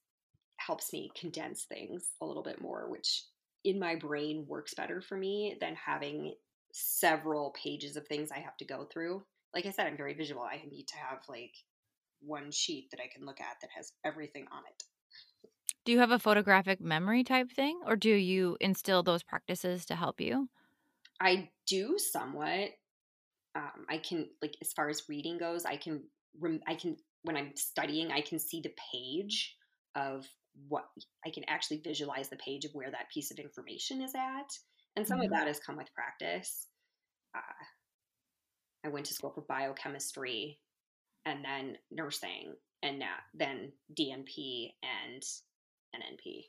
[0.57, 3.23] helps me condense things a little bit more, which
[3.63, 6.33] in my brain works better for me than having
[6.71, 9.23] several pages of things I have to go through.
[9.55, 10.43] Like I said, I'm very visual.
[10.43, 11.53] I need to have like
[12.19, 14.83] one sheet that I can look at that has everything on it.
[15.85, 19.95] Do you have a photographic memory type thing, or do you instill those practices to
[19.95, 20.49] help you?
[21.21, 22.71] I do somewhat.
[23.55, 26.03] Um, I can like as far as reading goes, I can
[26.39, 29.55] rem- I can when I'm studying, I can see the page
[29.95, 30.27] of
[30.67, 30.85] what
[31.25, 34.49] I can actually visualize the page of where that piece of information is at,
[34.95, 35.25] and some mm-hmm.
[35.25, 36.67] of that has come with practice.
[37.35, 37.65] Uh,
[38.85, 40.59] I went to school for biochemistry,
[41.25, 45.23] and then nursing, and now then DNP and
[45.95, 46.45] NNP.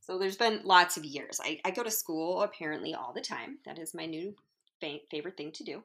[0.00, 1.40] So there's been lots of years.
[1.42, 3.58] I, I go to school apparently all the time.
[3.66, 4.36] That is my new
[4.80, 5.82] fa- favorite thing to do.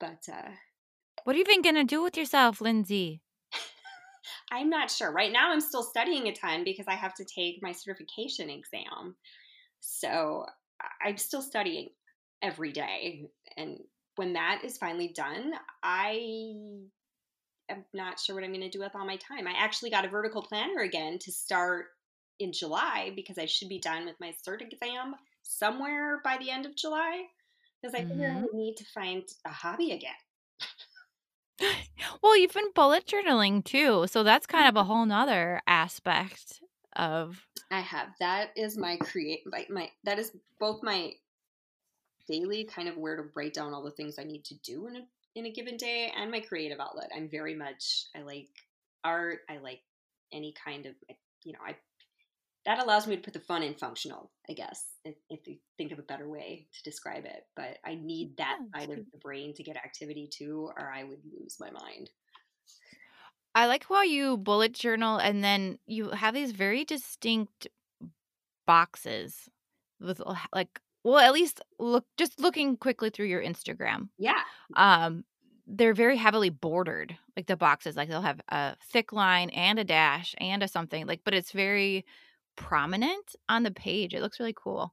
[0.00, 0.50] But uh,
[1.22, 3.22] what are you even gonna do with yourself, Lindsay?
[4.50, 5.12] I'm not sure.
[5.12, 9.14] Right now, I'm still studying a ton because I have to take my certification exam.
[9.80, 10.46] So
[11.04, 11.90] I'm still studying
[12.42, 13.26] every day.
[13.56, 13.78] And
[14.18, 15.52] when that is finally done,
[15.82, 16.52] I
[17.68, 19.46] am not sure what I'm going to do with all my time.
[19.46, 21.86] I actually got a vertical planner again to start
[22.40, 26.66] in July because I should be done with my cert exam somewhere by the end
[26.66, 27.24] of July
[27.80, 28.22] because I mm-hmm.
[28.22, 30.10] I need to find a hobby again.
[32.22, 34.88] well, you've been bullet journaling too, so that's kind of a mm-hmm.
[34.88, 36.60] whole nother aspect
[36.96, 37.46] of.
[37.70, 41.12] I have that is my create my, my that is both my
[42.28, 44.96] daily kind of where to write down all the things I need to do in
[44.96, 45.00] a
[45.34, 47.10] in a given day and my creative outlet.
[47.14, 48.48] I'm very much I like
[49.04, 49.40] art.
[49.48, 49.80] I like
[50.32, 51.14] any kind of eh,
[51.44, 51.76] you know I
[52.66, 55.90] that allows me to put the fun in functional, I guess, if, if you think
[55.90, 57.46] of a better way to describe it.
[57.56, 61.04] But I need that yeah, side of the brain to get activity too, or I
[61.04, 62.10] would lose my mind.
[63.54, 67.68] I like how you bullet journal and then you have these very distinct
[68.66, 69.48] boxes
[69.98, 70.20] with
[70.54, 74.08] like well at least look just looking quickly through your Instagram.
[74.18, 74.40] Yeah.
[74.76, 75.24] Um
[75.66, 79.84] they're very heavily bordered like the boxes like they'll have a thick line and a
[79.84, 82.04] dash and a something like but it's very
[82.56, 84.14] prominent on the page.
[84.14, 84.92] It looks really cool.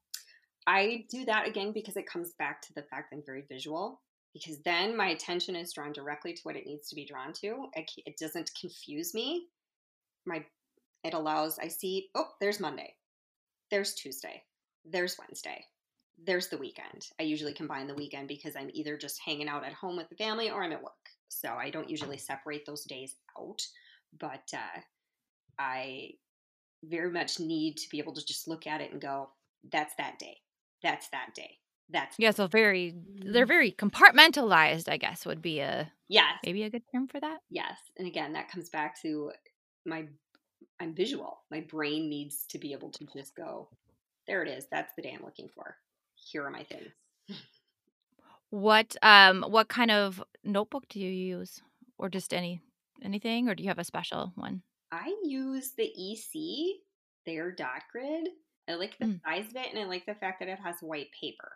[0.67, 4.01] I do that again because it comes back to the fact that I'm very visual.
[4.33, 7.67] Because then my attention is drawn directly to what it needs to be drawn to.
[7.75, 9.47] It doesn't confuse me.
[10.25, 10.43] My
[11.03, 12.95] it allows I see oh there's Monday,
[13.71, 14.43] there's Tuesday,
[14.83, 15.63] there's Wednesday,
[16.23, 17.07] there's the weekend.
[17.19, 20.15] I usually combine the weekend because I'm either just hanging out at home with the
[20.15, 20.93] family or I'm at work.
[21.27, 23.61] So I don't usually separate those days out.
[24.17, 24.79] But uh,
[25.59, 26.11] I
[26.83, 29.29] very much need to be able to just look at it and go,
[29.71, 30.37] that's that day.
[30.81, 31.57] That's that day.
[31.89, 32.31] That's yeah.
[32.31, 33.47] So very, they're mm-hmm.
[33.47, 34.89] very compartmentalized.
[34.89, 37.39] I guess would be a yes, maybe a good term for that.
[37.49, 39.31] Yes, and again, that comes back to
[39.85, 40.05] my.
[40.79, 41.43] I'm visual.
[41.51, 43.69] My brain needs to be able to just go.
[44.27, 44.65] There it is.
[44.71, 45.77] That's the day I'm looking for.
[46.25, 46.89] Here are my things.
[48.51, 51.61] What um what kind of notebook do you use,
[51.97, 52.61] or just any
[53.03, 54.61] anything, or do you have a special one?
[54.91, 56.77] I use the EC,
[57.25, 58.29] their dot grid.
[58.67, 59.21] I like the mm.
[59.23, 61.51] size of it and I like the fact that it has white paper.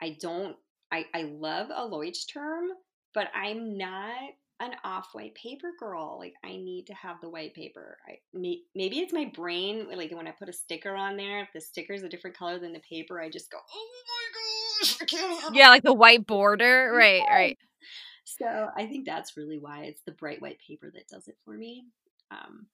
[0.00, 0.56] I don't,
[0.92, 2.68] I, I love a term,
[3.14, 4.30] but I'm not
[4.60, 6.16] an off-white paper girl.
[6.18, 7.98] Like I need to have the white paper.
[8.08, 9.88] I may, maybe it's my brain.
[9.94, 12.58] Like when I put a sticker on there, if the sticker is a different color
[12.58, 15.54] than the paper, I just go, oh my gosh, I can't have.
[15.54, 16.92] Yeah, like the white border.
[16.92, 17.58] Right, right.
[18.24, 21.54] So I think that's really why it's the bright white paper that does it for
[21.54, 21.84] me.
[22.30, 22.66] Um,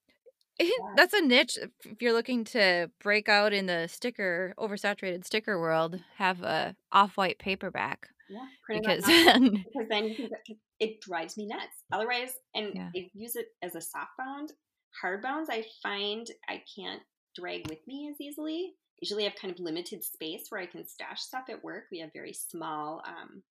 [0.59, 0.69] yeah.
[0.97, 1.59] That's a niche.
[1.85, 7.39] If you're looking to break out in the sticker, oversaturated sticker world, have a off-white
[7.39, 8.09] paperback.
[8.29, 10.31] Yeah, because then, because then you can,
[10.81, 11.85] it drives me nuts.
[11.93, 12.91] Otherwise, and yeah.
[12.95, 14.53] I use it as a soft bound.
[15.01, 17.03] Hard bounds, I find I can't
[17.35, 18.75] drag with me as easily.
[19.01, 21.85] Usually, I have kind of limited space where I can stash stuff at work.
[21.91, 23.43] We have very small, um,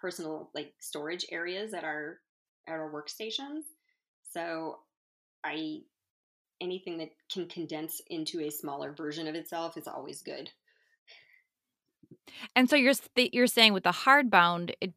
[0.00, 2.20] personal like storage areas at our
[2.66, 3.62] at our workstations.
[4.32, 4.78] So
[5.44, 5.80] I
[6.60, 10.50] anything that can condense into a smaller version of itself is always good.
[12.54, 14.92] And so you're you're saying with the hardbound, it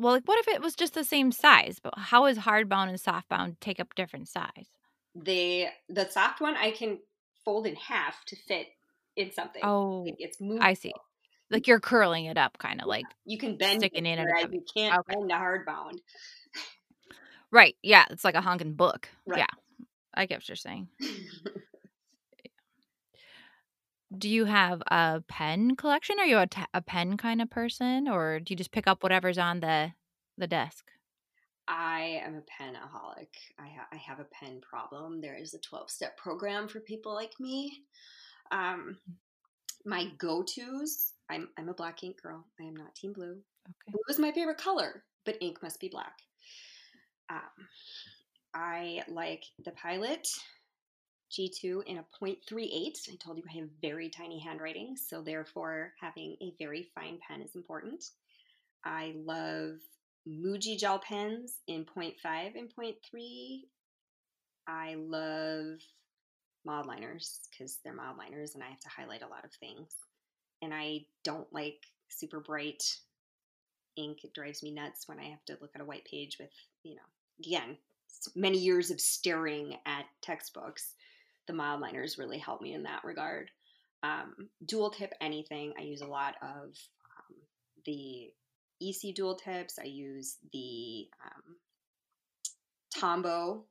[0.00, 1.78] well, like what if it was just the same size?
[1.82, 4.68] But how is hardbound and softbound take up different size?
[5.14, 6.98] The the soft one I can
[7.44, 8.68] fold in half to fit
[9.16, 9.62] in something.
[9.64, 10.62] Oh, Like it's moving.
[10.62, 10.92] I see.
[11.50, 14.30] Like you're curling it up, kind of like You can bend sticking it, in and
[14.30, 14.52] out.
[14.52, 15.14] you can't Okay.
[15.14, 15.98] bend a hardbound.
[17.50, 17.76] right.
[17.82, 19.08] Yeah, it's like a honking book.
[19.26, 19.38] Right.
[19.38, 19.46] Yeah,
[20.14, 20.88] I get what you're saying.
[24.16, 26.18] Do you have a pen collection?
[26.18, 29.02] Are you a, t- a pen kind of person, or do you just pick up
[29.02, 29.92] whatever's on the
[30.36, 30.90] the desk?
[31.68, 33.28] I am a penaholic.
[33.58, 35.20] I, ha- I have a pen problem.
[35.20, 37.84] There is a 12 step program for people like me.
[38.50, 38.98] Um,
[39.86, 42.44] my go tos, I'm, I'm a black ink girl.
[42.60, 43.38] I am not Team Blue.
[43.68, 43.92] Okay.
[43.92, 46.14] Blue is my favorite color, but ink must be black.
[47.28, 47.38] Um,
[48.52, 50.26] I like the Pilot
[51.30, 53.10] G2 in a 0.38.
[53.10, 57.42] I told you I have very tiny handwriting, so therefore having a very fine pen
[57.42, 58.04] is important.
[58.84, 59.76] I love
[60.28, 62.14] Muji gel pens in 0.5
[62.56, 63.60] and 0.3.
[64.66, 65.78] I love
[66.66, 69.94] Mildliners because they're Mildliners and I have to highlight a lot of things.
[70.62, 72.82] And I don't like super bright
[73.96, 74.24] ink.
[74.24, 76.50] It drives me nuts when I have to look at a white page with,
[76.82, 77.00] you know,
[77.44, 77.76] again,
[78.34, 80.94] many years of staring at textbooks.
[81.50, 83.50] The Mildliners really help me in that regard.
[84.04, 85.72] Um, dual tip anything.
[85.76, 87.36] I use a lot of um,
[87.84, 88.30] the
[88.80, 89.76] EC dual tips.
[89.76, 91.56] I use the um,
[92.96, 93.62] Tombow.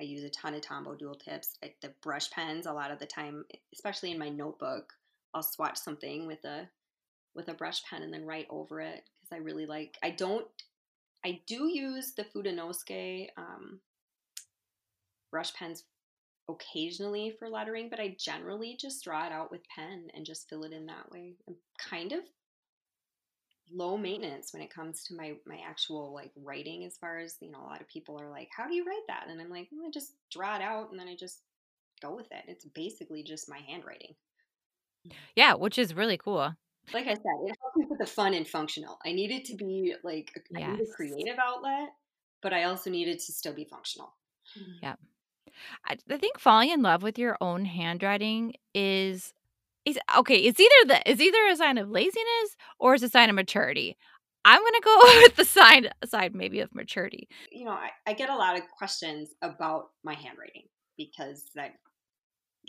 [0.00, 1.58] I use a ton of Tombow dual tips.
[1.60, 3.44] Like the brush pens, a lot of the time,
[3.74, 4.94] especially in my notebook,
[5.34, 6.70] I'll swatch something with a
[7.34, 9.98] with a brush pen and then write over it because I really like.
[10.02, 10.46] I don't.
[11.22, 13.80] I do use the Fudenosuke um,
[15.30, 15.84] brush pens
[16.48, 20.64] occasionally for lettering, but I generally just draw it out with pen and just fill
[20.64, 21.34] it in that way.
[21.48, 22.20] I'm kind of
[23.72, 27.50] low maintenance when it comes to my my actual like writing as far as you
[27.50, 29.68] know a lot of people are like how do you write that and i'm like
[29.72, 31.40] well, i just draw it out and then i just
[32.00, 34.14] go with it it's basically just my handwriting
[35.34, 36.54] Yeah, which is really cool.
[36.92, 39.94] like i said it helps me with the fun and functional i needed to be
[40.04, 41.88] like a, I need a creative outlet
[42.42, 44.14] but i also needed to still be functional
[44.80, 44.94] Yeah.
[45.86, 49.32] I, I think falling in love with your own handwriting is
[49.84, 50.38] is okay.
[50.38, 53.96] It's either the it's either a sign of laziness or it's a sign of maturity.
[54.44, 57.28] I'm gonna go with the side side maybe of maturity.
[57.50, 60.64] you know I, I get a lot of questions about my handwriting
[60.96, 61.72] because that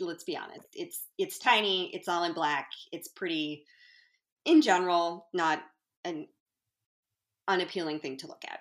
[0.00, 3.64] let's be honest it's it's tiny it's all in black it's pretty
[4.44, 5.60] in general not
[6.04, 6.28] an
[7.48, 8.60] unappealing thing to look at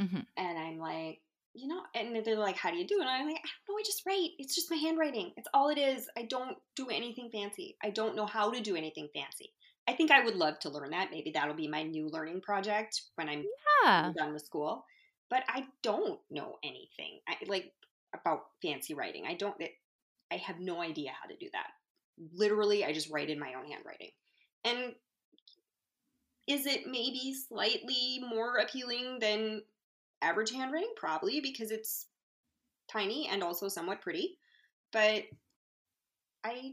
[0.00, 0.26] Mhm.
[0.36, 1.20] and i'm like
[1.54, 3.74] you know and they're like how do you do it and i'm like i don't
[3.74, 6.88] know i just write it's just my handwriting it's all it is i don't do
[6.88, 9.52] anything fancy i don't know how to do anything fancy
[9.88, 13.02] i think i would love to learn that maybe that'll be my new learning project
[13.16, 13.44] when i'm
[13.84, 14.12] Yeah.
[14.16, 14.84] Done with school.
[15.30, 17.72] But I don't know anything I, like
[18.12, 19.24] about fancy writing.
[19.26, 19.54] I don't.
[19.60, 19.70] It,
[20.30, 21.68] I have no idea how to do that.
[22.32, 24.10] Literally, I just write in my own handwriting.
[24.64, 24.94] And
[26.46, 29.62] is it maybe slightly more appealing than
[30.22, 30.92] average handwriting?
[30.96, 32.06] Probably because it's
[32.90, 34.38] tiny and also somewhat pretty.
[34.92, 35.24] But
[36.44, 36.72] I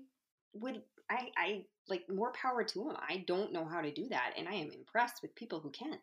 [0.53, 0.81] would.
[1.09, 2.97] I, I like more power to them.
[3.07, 5.97] I don't know how to do that, and I am impressed with people who can.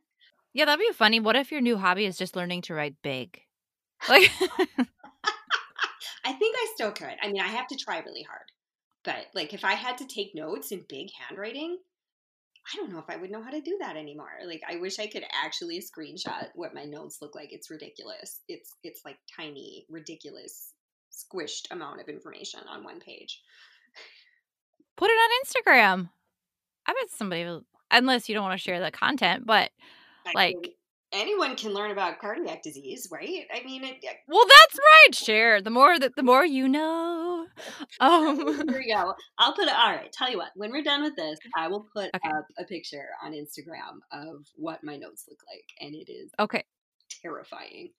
[0.54, 1.20] Yeah, that'd be funny.
[1.20, 3.40] What if your new hobby is just learning to write big?
[4.08, 4.30] Like
[6.24, 7.16] I think I still could.
[7.22, 8.50] I mean, I have to try really hard.
[9.04, 11.78] But like if I had to take notes in big handwriting,
[12.72, 14.30] I don't know if I would know how to do that anymore.
[14.46, 17.52] Like I wish I could actually screenshot what my notes look like.
[17.52, 18.40] It's ridiculous.
[18.48, 20.72] It's it's like tiny, ridiculous,
[21.12, 23.40] squished amount of information on one page.
[24.96, 26.10] put it on Instagram.
[26.86, 29.70] I bet somebody will unless you don't want to share the content, but
[30.26, 30.76] I Like-
[31.14, 33.44] anyone can learn about cardiac disease, right?
[33.54, 33.96] I mean, it,
[34.28, 35.14] well that's right.
[35.14, 35.62] Share.
[35.62, 37.46] The more that the more you know.
[38.00, 38.36] Um
[38.68, 39.14] Here we go.
[39.38, 39.74] I'll put it.
[39.74, 40.12] All right.
[40.12, 40.50] Tell you what.
[40.56, 42.28] When we're done with this, I will put Okay.
[42.28, 46.64] up a picture on Instagram of what my notes look like, and it is okay.
[47.22, 47.90] terrifying.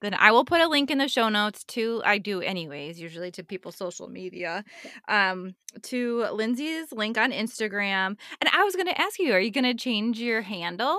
[0.00, 3.30] Then I will put a link in the show notes to I do anyways, usually
[3.32, 4.64] to people's social media.
[5.08, 8.16] Um to Lindsay's link on Instagram.
[8.40, 10.98] And I was gonna ask you, are you gonna change your handle?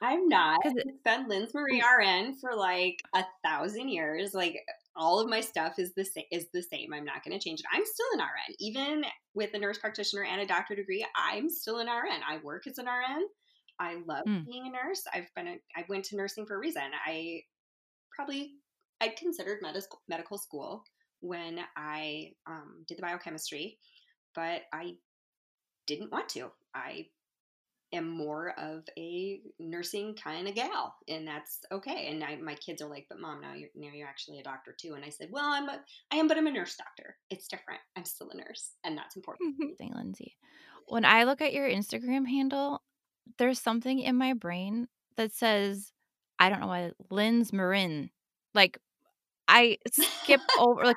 [0.00, 0.62] I'm not.
[0.62, 4.34] 'Cause it- It's been Lindz Marie RN for like a thousand years.
[4.34, 4.64] Like
[4.96, 6.24] all of my stuff is the same.
[6.30, 6.92] Is the same.
[6.92, 7.66] I'm not going to change it.
[7.72, 11.06] I'm still an RN, even with a nurse practitioner and a doctor degree.
[11.16, 12.22] I'm still an RN.
[12.26, 13.28] I work as an RN.
[13.80, 14.44] I love Hmm.
[14.44, 15.04] being a nurse.
[15.12, 15.48] I've been.
[15.48, 16.90] A, I went to nursing for a reason.
[17.06, 17.44] I
[18.10, 18.56] probably
[19.00, 20.84] I considered medical medical school
[21.20, 23.78] when I um, did the biochemistry,
[24.34, 24.96] but I
[25.86, 26.52] didn't want to.
[26.74, 27.10] I
[27.92, 32.08] am more of a nursing kind of gal, and that's okay.
[32.10, 34.74] And I, my kids are like, "But mom, now you're now you're actually a doctor
[34.78, 35.80] too." And I said, "Well, I'm a,
[36.12, 37.16] I am, but I'm a nurse doctor.
[37.30, 37.80] It's different.
[37.96, 40.36] I'm still a nurse, and that's important." Thank Lindsay.
[40.86, 42.82] When I look at your Instagram handle,
[43.38, 45.92] there's something in my brain that says,
[46.38, 48.10] I don't know why, Lynn's Marin.
[48.54, 48.78] Like
[49.46, 50.96] I skip over like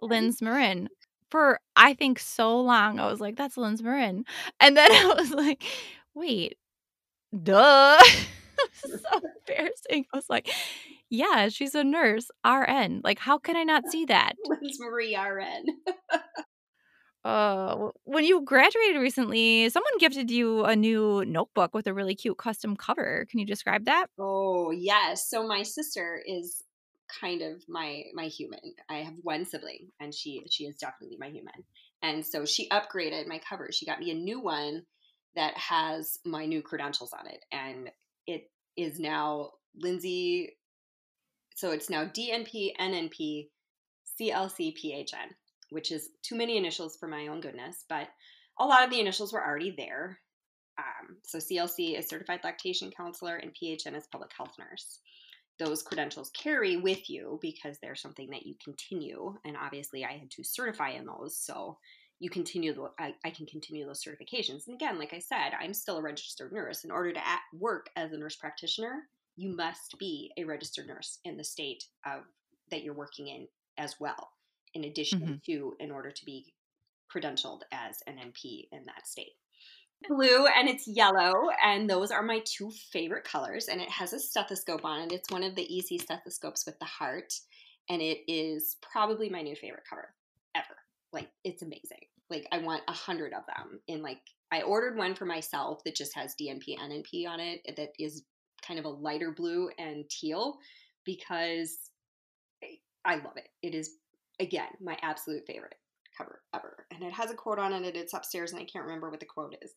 [0.00, 0.88] Lynn's Marin
[1.30, 2.98] for I think so long.
[2.98, 4.24] I was like, that's Lynn's Marin.
[4.60, 5.62] And then I was like,
[6.14, 6.56] wait,
[7.42, 7.98] duh.
[8.74, 10.06] so embarrassing.
[10.12, 10.48] I was like,
[11.10, 13.00] yeah, she's a nurse, RN.
[13.04, 14.34] Like, how can I not see that?
[14.46, 15.64] Lindz Marie RN.
[17.24, 22.38] Uh, when you graduated recently, someone gifted you a new notebook with a really cute
[22.38, 23.26] custom cover.
[23.30, 24.06] Can you describe that?
[24.18, 25.28] Oh, yes.
[25.28, 26.62] So my sister is
[27.20, 28.74] kind of my my human.
[28.88, 31.64] I have one sibling and she she is definitely my human.
[32.02, 33.70] And so she upgraded my cover.
[33.72, 34.84] She got me a new one
[35.34, 37.90] that has my new credentials on it and
[38.26, 40.56] it is now Lindsay
[41.54, 43.48] so it's now DNP NNP
[44.20, 45.34] CLC PHN
[45.70, 48.08] which is too many initials for my own goodness, but
[48.58, 50.18] a lot of the initials were already there.
[50.78, 55.00] Um, so CLC is certified lactation counselor and PHN is public health nurse.
[55.58, 59.34] Those credentials carry with you because they're something that you continue.
[59.44, 61.36] And obviously, I had to certify in those.
[61.36, 61.78] So
[62.20, 64.66] you continue, the, I, I can continue those certifications.
[64.66, 66.84] And again, like I said, I'm still a registered nurse.
[66.84, 67.20] In order to
[67.52, 69.02] work as a nurse practitioner,
[69.36, 72.22] you must be a registered nurse in the state of
[72.70, 73.46] that you're working in
[73.78, 74.30] as well
[74.74, 75.34] in addition mm-hmm.
[75.46, 76.52] to in order to be
[77.14, 79.32] credentialed as an NP in that state.
[80.06, 83.66] Blue and it's yellow, and those are my two favorite colors.
[83.66, 85.12] And it has a stethoscope on it.
[85.12, 87.32] It's one of the easy stethoscopes with the heart,
[87.88, 90.14] and it is probably my new favorite cover
[90.54, 90.76] ever.
[91.12, 92.06] Like it's amazing.
[92.30, 93.80] Like I want a hundred of them.
[93.88, 94.20] In like
[94.52, 98.22] I ordered one for myself that just has DNP NNP on it that is
[98.66, 100.58] kind of a lighter blue and teal
[101.04, 101.90] because
[103.04, 103.48] I love it.
[103.62, 103.96] It is
[104.40, 105.74] again, my absolute favorite
[106.16, 106.86] cover ever.
[106.92, 107.96] And it has a quote on it.
[107.96, 109.72] It's upstairs, and I can't remember what the quote is.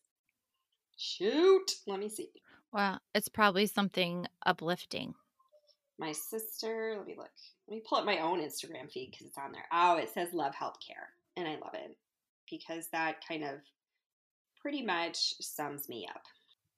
[0.96, 2.30] Shoot, let me see.
[2.72, 5.14] Well, it's probably something uplifting.
[5.98, 7.30] My sister, let me look.
[7.68, 9.66] Let me pull up my own Instagram feed because it's on there.
[9.72, 11.12] Oh, it says love healthcare.
[11.36, 11.96] And I love it
[12.50, 13.60] because that kind of
[14.60, 16.22] pretty much sums me up.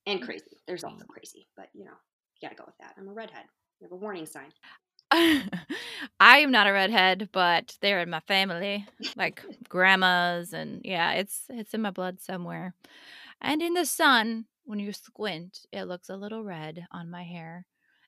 [0.07, 0.25] And mm.
[0.25, 0.59] crazy.
[0.67, 1.93] There's also crazy, but you know,
[2.41, 2.95] you gotta go with that.
[2.99, 3.45] I'm a redhead.
[3.81, 4.53] You have a warning sign.
[5.11, 8.87] I am not a redhead, but they're in my family,
[9.17, 12.75] like grandmas, and yeah, it's it's in my blood somewhere.
[13.41, 17.67] And in the sun, when you squint, it looks a little red on my hair.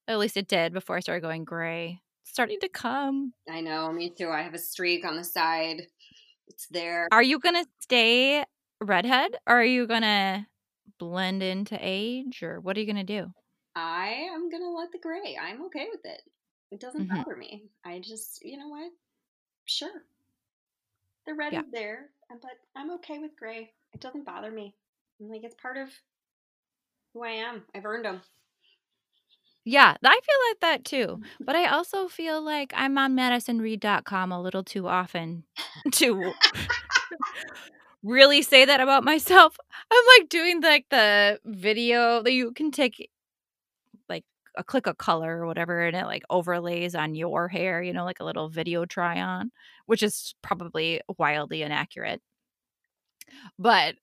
[0.08, 2.00] At least it did before I started going gray.
[2.22, 3.32] It's starting to come.
[3.50, 4.30] I know, me too.
[4.30, 5.82] I have a streak on the side.
[6.48, 7.08] It's there.
[7.12, 8.44] Are you gonna stay
[8.80, 10.46] redhead, or are you gonna
[10.98, 13.26] blend into age, or what are you gonna do?
[13.74, 15.36] I am gonna let the gray.
[15.40, 16.22] I'm okay with it.
[16.70, 17.16] It doesn't mm-hmm.
[17.16, 17.64] bother me.
[17.84, 18.90] I just, you know what?
[19.66, 20.02] Sure.
[21.26, 21.60] The red yeah.
[21.60, 23.72] is there, but I'm okay with gray.
[23.92, 24.74] It doesn't bother me.
[25.20, 25.90] I'm like, it's part of
[27.12, 27.62] who I am.
[27.74, 28.20] I've earned them.
[29.64, 31.20] Yeah, I feel like that too.
[31.40, 35.42] But I also feel like I'm on MadisonReed.com a little too often
[35.92, 36.32] to
[38.04, 39.58] really say that about myself.
[39.90, 43.10] I'm like doing like the video that you can take
[44.08, 44.24] like
[44.56, 48.04] a click of color or whatever and it like overlays on your hair, you know,
[48.04, 49.50] like a little video try on,
[49.86, 52.22] which is probably wildly inaccurate.
[53.58, 53.96] But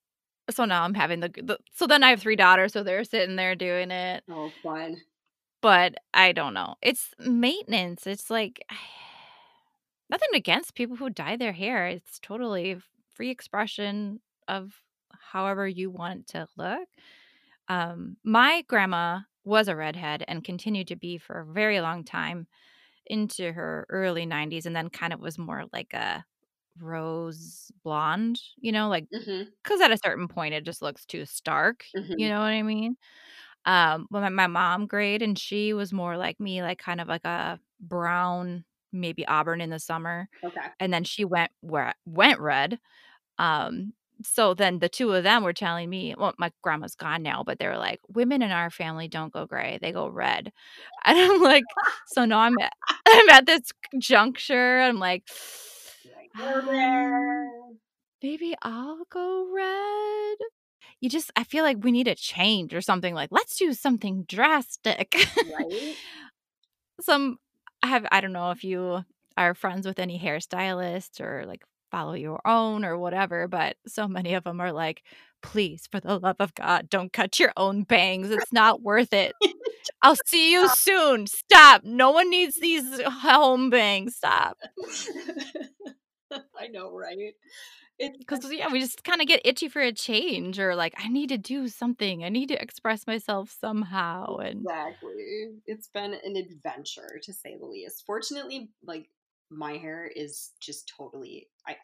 [0.50, 3.36] so now I'm having the, the so then I have three daughters, so they're sitting
[3.36, 4.24] there doing it.
[4.30, 4.98] Oh, fun.
[5.62, 6.76] But I don't know.
[6.82, 8.06] It's maintenance.
[8.06, 8.66] It's like
[10.10, 11.88] nothing against people who dye their hair.
[11.88, 12.78] It's totally
[13.14, 14.74] free expression of
[15.32, 16.88] however you want to look.
[17.70, 22.48] Um, my grandma was a redhead and continued to be for a very long time
[23.06, 26.24] into her early 90s and then kind of was more like a
[26.80, 29.82] rose blonde, you know, like because mm-hmm.
[29.82, 32.14] at a certain point it just looks too stark, mm-hmm.
[32.18, 32.98] you know what I mean?
[33.66, 37.08] Um, when my, my mom grayed and she was more like me, like kind of
[37.08, 40.28] like a brown, maybe auburn in the summer.
[40.44, 40.60] Okay.
[40.80, 42.80] And then she went where went red.
[43.38, 43.94] Um,
[44.24, 47.60] so then the two of them were telling me, well, my grandma's gone now, but
[47.60, 50.52] they were like, women in our family don't go gray, they go red.
[51.06, 51.66] And I'm like,
[52.08, 52.74] so now I'm at,
[53.06, 54.80] I'm at this juncture.
[54.80, 55.24] I'm like,
[56.42, 57.80] um,
[58.22, 60.38] maybe I'll go red.
[61.00, 64.24] You just, I feel like we need a change or something like, let's do something
[64.28, 65.16] drastic.
[65.60, 65.96] Right.
[67.02, 67.38] Some,
[67.82, 69.04] I have, I don't know if you
[69.36, 74.36] are friends with any hairstylists or like follow your own or whatever, but so many
[74.36, 75.04] of them are like
[75.44, 78.32] please, for the love of God, don't cut your own bangs.
[78.32, 79.34] It's not worth it.
[80.02, 81.28] I'll see you soon.
[81.28, 81.84] Stop.
[81.84, 84.16] No one needs these home bangs.
[84.16, 84.58] Stop.
[86.60, 87.34] I know, right?
[88.00, 91.30] Because yeah, we just kind of get itchy for a change, or like I need
[91.30, 92.24] to do something.
[92.24, 94.38] I need to express myself somehow.
[94.38, 98.04] And exactly, it's been an adventure to say the least.
[98.06, 99.10] Fortunately, like
[99.50, 101.76] my hair is just totally I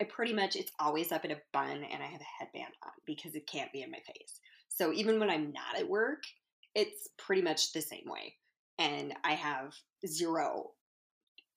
[0.00, 2.90] I pretty much it's always up in a bun and I have a headband on
[3.06, 4.40] because it can't be in my face.
[4.68, 6.24] So even when I'm not at work,
[6.74, 8.34] it's pretty much the same way.
[8.78, 9.74] And I have
[10.06, 10.72] zero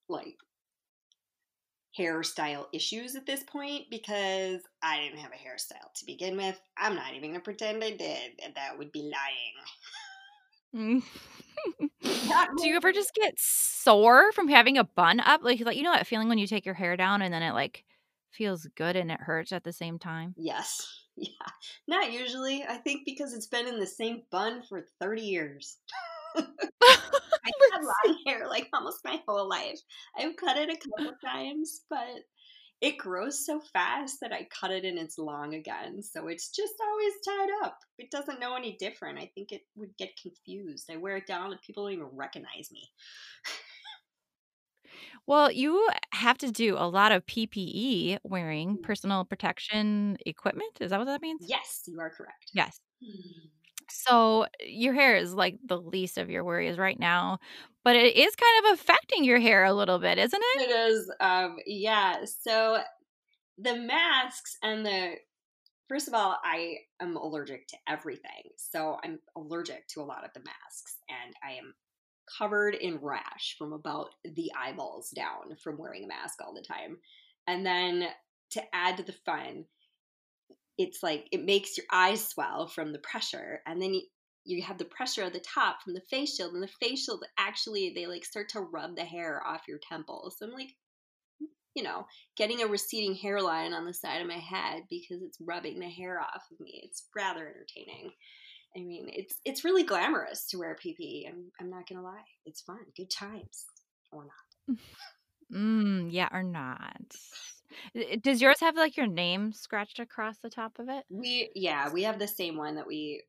[0.08, 0.36] like
[1.98, 6.60] hairstyle issues at this point because I didn't have a hairstyle to begin with.
[6.78, 9.12] I'm not even gonna pretend I did, that would be
[10.74, 11.02] lying.
[11.02, 11.04] Mm.
[12.58, 15.42] Do you ever just get sore from having a bun up?
[15.44, 17.54] Like, like you know that feeling when you take your hair down and then it
[17.54, 17.84] like
[18.32, 20.34] feels good and it hurts at the same time?
[20.38, 21.02] Yes.
[21.18, 21.30] Yeah.
[21.88, 22.66] Not usually.
[22.68, 25.78] I think because it's been in the same bun for 30 years.
[26.36, 29.80] I had long hair like almost my whole life.
[30.18, 32.24] I've cut it a couple times, but
[32.82, 36.04] it grows so fast that I cut it and it's long again.
[36.04, 37.78] So it's just always tied up.
[37.98, 39.18] It doesn't know any different.
[39.18, 40.90] I think it would get confused.
[40.92, 42.90] I wear it down and people don't even recognize me.
[45.28, 48.84] Well, you have to do a lot of PPE wearing, mm.
[48.84, 50.78] personal protection equipment.
[50.80, 51.42] Is that what that means?
[51.48, 52.52] Yes, you are correct.
[52.54, 52.80] Yes.
[53.04, 53.50] Mm.
[54.08, 57.40] So your hair is like the least of your worries right now,
[57.84, 60.70] but it is kind of affecting your hair a little bit, isn't it?
[60.70, 61.12] It is.
[61.20, 62.26] Um, yeah.
[62.26, 62.80] So
[63.58, 65.14] the masks and the
[65.88, 68.52] first of all, I am allergic to everything.
[68.58, 71.74] So I'm allergic to a lot of the masks, and I am
[72.38, 76.98] covered in rash from about the eyeballs down from wearing a mask all the time.
[77.48, 78.08] And then
[78.52, 79.66] to add to the fun,
[80.78, 84.02] it's like it makes your eyes swell from the pressure and then you,
[84.46, 87.24] you have the pressure at the top from the face shield and the face shield
[87.38, 90.36] actually they like start to rub the hair off your temples.
[90.38, 90.70] So i'm like
[91.76, 92.06] you know
[92.38, 96.20] getting a receding hairline on the side of my head because it's rubbing the hair
[96.20, 98.12] off of me it's rather entertaining.
[98.76, 102.62] I mean it's it's really glamorous to wear ppe i'm, I'm not gonna lie it's
[102.62, 103.66] fun good times
[104.12, 104.78] or not.
[105.54, 107.06] Mm, yeah or not
[107.96, 111.06] Eh, does yours have like your name scratched across the top of it?
[111.10, 113.24] We yeah, we have the same one that we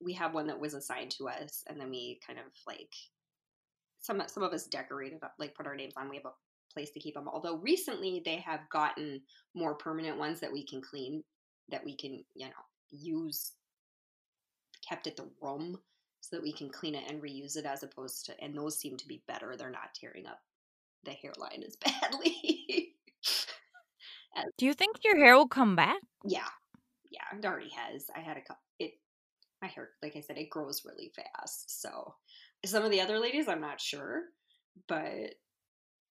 [0.00, 2.92] we have one that was assigned to us and then we kind of like
[4.00, 6.08] some some of us decorated up like put our names on.
[6.08, 6.32] We have a
[6.72, 7.28] place to keep them.
[7.28, 9.20] Although recently they have gotten
[9.54, 11.22] more permanent ones that we can clean
[11.70, 12.52] that we can, you know,
[12.90, 13.52] use
[14.86, 15.78] kept at the room
[16.20, 18.96] so that we can clean it and reuse it as opposed to and those seem
[18.96, 19.54] to be better.
[19.56, 20.40] They're not tearing up
[21.04, 22.91] the hairline as badly.
[24.36, 26.00] Uh, do you think your hair will come back?
[26.24, 26.48] Yeah,
[27.10, 28.06] yeah, it already has.
[28.16, 28.62] I had a couple.
[28.78, 28.92] It
[29.60, 31.80] my hair, like I said, it grows really fast.
[31.80, 32.14] So
[32.64, 34.22] some of the other ladies, I'm not sure,
[34.88, 35.34] but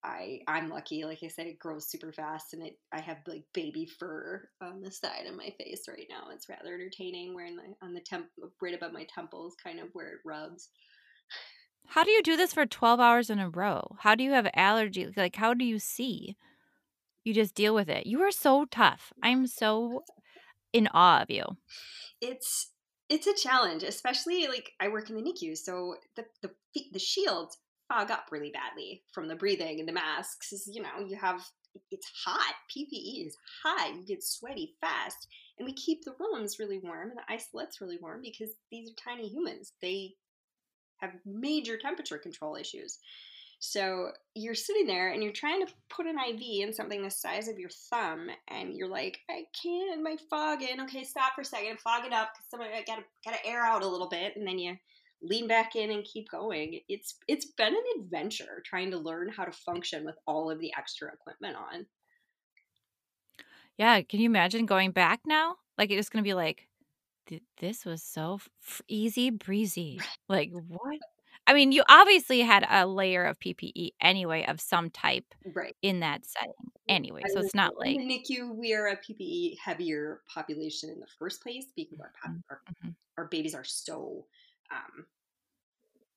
[0.03, 1.03] I I'm lucky.
[1.03, 4.82] Like I said, it grows super fast, and it I have like baby fur on
[4.82, 6.30] the side of my face right now.
[6.34, 7.34] It's rather entertaining.
[7.36, 8.28] Wearing the on the temp
[8.61, 10.69] right above my temples, kind of where it rubs.
[11.88, 13.97] How do you do this for 12 hours in a row?
[13.99, 15.17] How do you have allergies?
[15.17, 16.38] Like, how do you see?
[17.24, 18.07] You just deal with it.
[18.07, 19.13] You are so tough.
[19.22, 20.03] I'm so
[20.74, 21.43] in awe of you.
[22.19, 22.72] It's
[23.09, 26.51] it's a challenge, especially like I work in the NICU, so the the
[26.91, 27.57] the shields
[27.89, 30.53] fog up really badly from the breathing and the masks.
[30.67, 31.43] You know, you have
[31.89, 32.55] it's hot.
[32.76, 33.95] PPE is hot.
[33.95, 37.97] You get sweaty fast, and we keep the rooms really warm and the isolettes really
[38.01, 39.74] warm because these are tiny humans.
[39.82, 40.15] They
[40.99, 42.99] have major temperature control issues.
[43.64, 47.47] So you're sitting there and you're trying to put an IV in something the size
[47.47, 50.82] of your thumb, and you're like, I can't, my fogging.
[50.82, 53.88] Okay, stop for a second, fog it up because somebody gotta gotta air out a
[53.88, 54.76] little bit, and then you
[55.22, 56.80] lean back in and keep going.
[56.89, 60.74] It's it's been an adventure trying to learn how to function with all of the
[60.76, 61.86] extra equipment on.
[63.78, 65.57] Yeah, can you imagine going back now?
[65.78, 66.68] Like it's gonna be like,
[67.59, 70.01] this was so f- easy breezy.
[70.28, 70.99] Like what?
[71.48, 75.76] I mean, you obviously had a layer of PPE anyway of some type right.
[75.82, 77.24] in that setting anyway.
[77.34, 81.66] So it's not like NICU we are a PPE heavier population in the first place
[81.76, 82.38] because our mm-hmm.
[82.50, 82.89] our, mm-hmm.
[83.18, 84.26] our babies are so
[84.72, 85.06] um,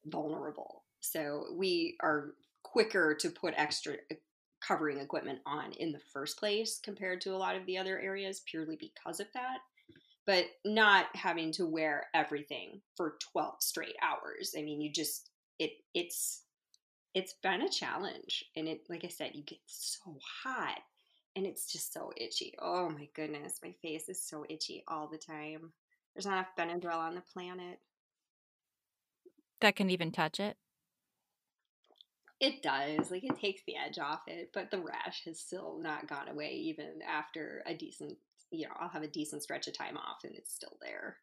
[0.06, 0.84] vulnerable.
[1.00, 3.94] So we are quicker to put extra
[4.66, 8.42] covering equipment on in the first place compared to a lot of the other areas
[8.46, 9.58] purely because of that
[10.26, 14.54] but not having to wear everything for 12 straight hours.
[14.56, 16.42] I mean, you just it it's
[17.14, 20.78] it's been a challenge and it like I said, you get so hot
[21.36, 22.54] and it's just so itchy.
[22.60, 25.72] Oh my goodness, my face is so itchy all the time.
[26.14, 27.80] There's not enough Benadryl on the planet.
[29.60, 30.56] That can even touch it.
[32.40, 33.10] It does.
[33.10, 36.50] Like it takes the edge off it, but the rash has still not gone away
[36.52, 38.16] even after a decent,
[38.54, 41.18] you know, I'll have a decent stretch of time off and it's still there.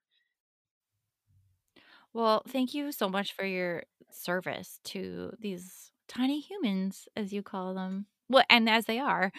[2.14, 7.74] Well, thank you so much for your service to these tiny humans, as you call
[7.74, 8.08] them.
[8.30, 9.32] Well, and as they are,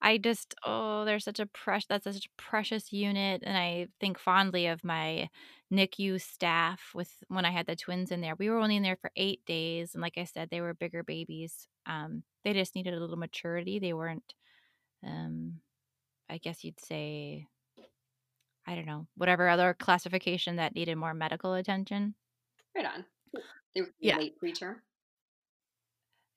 [0.00, 1.86] I just oh, they're such a precious.
[1.88, 5.28] That's such a precious unit, and I think fondly of my
[5.72, 6.92] NICU staff.
[6.94, 9.44] With when I had the twins in there, we were only in there for eight
[9.46, 11.66] days, and like I said, they were bigger babies.
[11.86, 13.78] Um, they just needed a little maturity.
[13.80, 14.34] They weren't,
[15.04, 15.60] um,
[16.28, 17.48] I guess you'd say,
[18.66, 22.16] I don't know, whatever other classification that needed more medical attention.
[22.76, 23.06] Right on.
[23.74, 24.16] They were Yeah.
[24.16, 24.82] late preterm.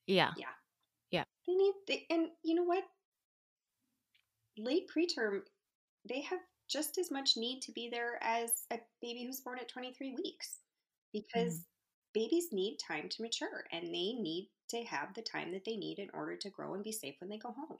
[0.06, 0.34] Yeah.
[0.34, 0.52] Yeah.
[1.10, 1.24] Yeah.
[1.46, 2.84] They need, they, and you know what?
[4.56, 5.44] Late preterm,
[6.04, 9.68] they have just as much need to be there as a baby who's born at
[9.68, 10.62] 23 weeks
[11.12, 11.62] because Mm-hmm.
[12.14, 15.98] babies need time to mature and they need to have the time that they need
[15.98, 17.78] in order to grow and be safe when they go home.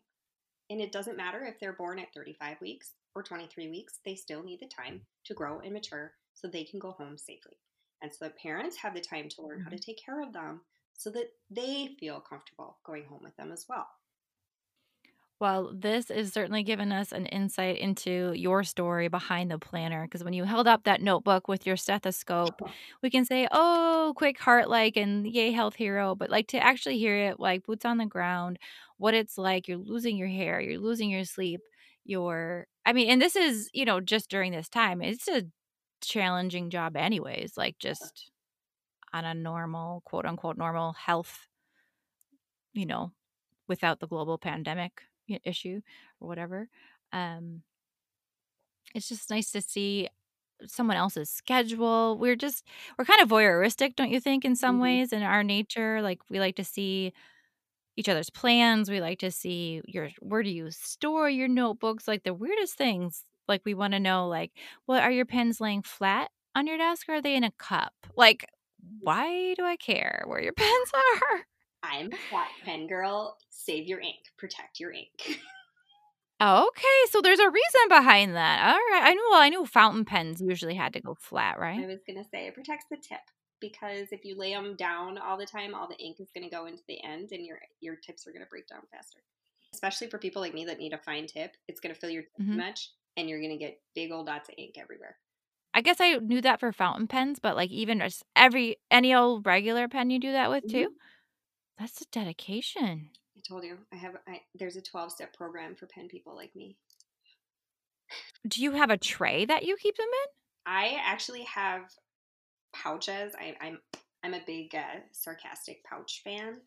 [0.70, 4.42] And it doesn't matter if they're born at 35 weeks or 23 weeks, they still
[4.42, 7.58] need the time to grow and mature so they can go home safely.
[8.02, 9.76] And so the parents have the time to learn how mm-hmm.
[9.76, 10.60] to take care of them
[10.96, 13.88] so that they feel comfortable going home with them as well.
[15.41, 20.03] Well, this has certainly given us an insight into your story behind the planner.
[20.05, 22.72] Because when you held up that notebook with your stethoscope, uh-huh.
[23.03, 26.14] we can say, oh, quick heart like and yay, health hero.
[26.14, 28.59] But like to actually hear it, like boots on the ground,
[28.99, 31.61] what it's like, you're losing your hair, you're losing your sleep,
[32.05, 35.45] you're, I mean, and this is, you know, just during this time, it's a
[36.03, 38.30] challenging job, anyways, like just
[39.12, 41.49] on a normal, quote unquote, normal health,
[42.72, 43.12] you know,
[43.68, 45.03] without the global pandemic
[45.44, 45.80] issue
[46.20, 46.68] or whatever.
[47.12, 47.62] Um,
[48.94, 50.08] it's just nice to see
[50.66, 52.18] someone else's schedule.
[52.18, 52.66] We're just
[52.98, 54.80] we're kind of voyeuristic, don't you think, in some Mhm.
[54.80, 56.02] ways in our nature?
[56.02, 57.12] Like we like to see
[57.96, 58.90] each other's plans.
[58.90, 62.08] We like to see your where do you store your notebooks?
[62.08, 63.24] Like the weirdest things.
[63.48, 64.52] Like we want to know like,
[64.86, 67.94] well, are your pens laying flat on your desk or are they in a cup?
[68.16, 68.46] Like,
[69.00, 71.46] why do I care where your pens are?
[71.82, 73.36] I'm a flat pen girl.
[73.50, 75.38] Save your ink, protect your ink.
[76.42, 78.60] Okay, so there's a reason behind that.
[78.72, 79.02] All right.
[79.04, 81.84] I knew well, I knew fountain pens usually had to go flat, right?
[81.84, 83.20] I was going to say it protects the tip
[83.60, 86.54] because if you lay them down all the time, all the ink is going to
[86.54, 89.20] go into the end and your your tips are going to break down faster.
[89.74, 92.22] Especially for people like me that need a fine tip, it's going to fill your
[92.22, 92.52] tip Mhm.
[92.52, 95.18] too much and you're going to get big old dots of ink everywhere.
[95.74, 99.44] I guess I knew that for fountain pens, but like even just every any old
[99.44, 100.70] regular pen you do that with Mhm.
[100.70, 100.88] too?
[101.80, 103.10] That's a dedication.
[103.36, 106.54] I told you, I have I, there's a 12 step program for pen people like
[106.54, 106.78] me.
[108.46, 110.32] Do you have a tray that you keep them in?
[110.66, 111.90] I actually have
[112.74, 113.34] pouches.
[113.38, 113.80] I, I'm
[114.22, 116.60] I'm a big uh, sarcastic pouch fan.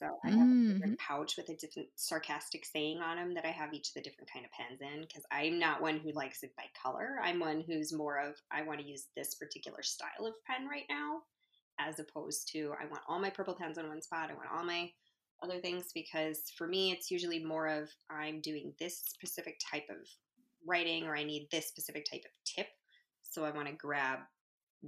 [0.00, 0.66] So I have a Mhm.
[0.66, 4.02] different pouch with a different sarcastic saying on them that I have each of the
[4.02, 7.18] different kind of pens in because I'm not one who likes it by color.
[7.22, 10.86] I'm one who's more of I want to use this particular style of pen right
[10.90, 11.22] now,
[11.78, 14.30] as opposed to I want all my purple pens on one spot.
[14.30, 14.90] I want all my
[15.42, 20.06] other things because for me it's usually more of I'm doing this specific type of
[20.66, 22.68] writing or I need this specific type of tip.
[23.22, 24.20] So I want to grab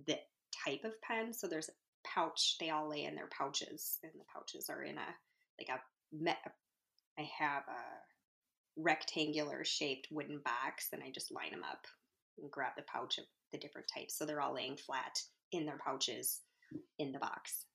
[0.06, 0.18] the
[0.64, 1.32] type of pen.
[1.32, 1.72] So there's a
[2.06, 2.56] pouch.
[2.60, 5.08] They all lay in their pouches, and the pouches are in a
[5.58, 5.80] like a.
[6.14, 6.32] me-
[7.18, 11.84] I have a rectangular shaped wooden box, and I just line them up
[12.38, 14.16] and grab the pouch of the different types.
[14.16, 15.18] So they're all laying flat
[15.52, 16.40] in their pouches
[16.98, 17.66] in the box.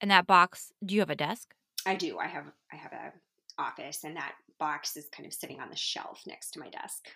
[0.00, 1.54] And that box, do you have a desk?
[1.86, 2.18] I do.
[2.18, 3.12] I have I have a
[3.58, 7.08] office, and that box is kind of sitting on the shelf next to my desk.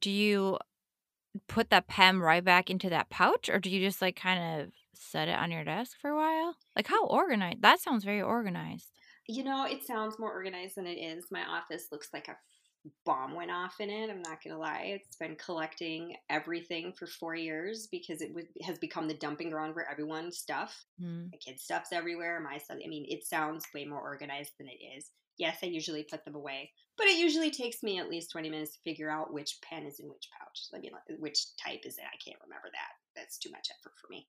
[0.00, 0.58] Do you
[1.48, 4.72] put that pen right back into that pouch or do you just like kind of
[4.94, 6.56] set it on your desk for a while?
[6.76, 7.62] Like how organized?
[7.62, 8.88] That sounds very organized.
[9.26, 11.26] You know, it sounds more organized than it is.
[11.30, 12.36] My office looks like a
[13.04, 14.10] bomb went off in it.
[14.10, 15.00] I'm not gonna lie.
[15.04, 19.74] It's been collecting everything for four years because it was, has become the dumping ground
[19.74, 20.84] for everyone's stuff.
[21.02, 21.30] Mm.
[21.32, 22.40] My kids' stuff's everywhere.
[22.40, 22.78] My stuff.
[22.84, 25.10] I mean, it sounds way more organized than it is.
[25.36, 28.74] Yes, I usually put them away, but it usually takes me at least 20 minutes
[28.74, 30.60] to figure out which pen is in which pouch.
[30.72, 32.04] I mean, which type is it?
[32.04, 33.20] I can't remember that.
[33.20, 34.28] That's too much effort for me.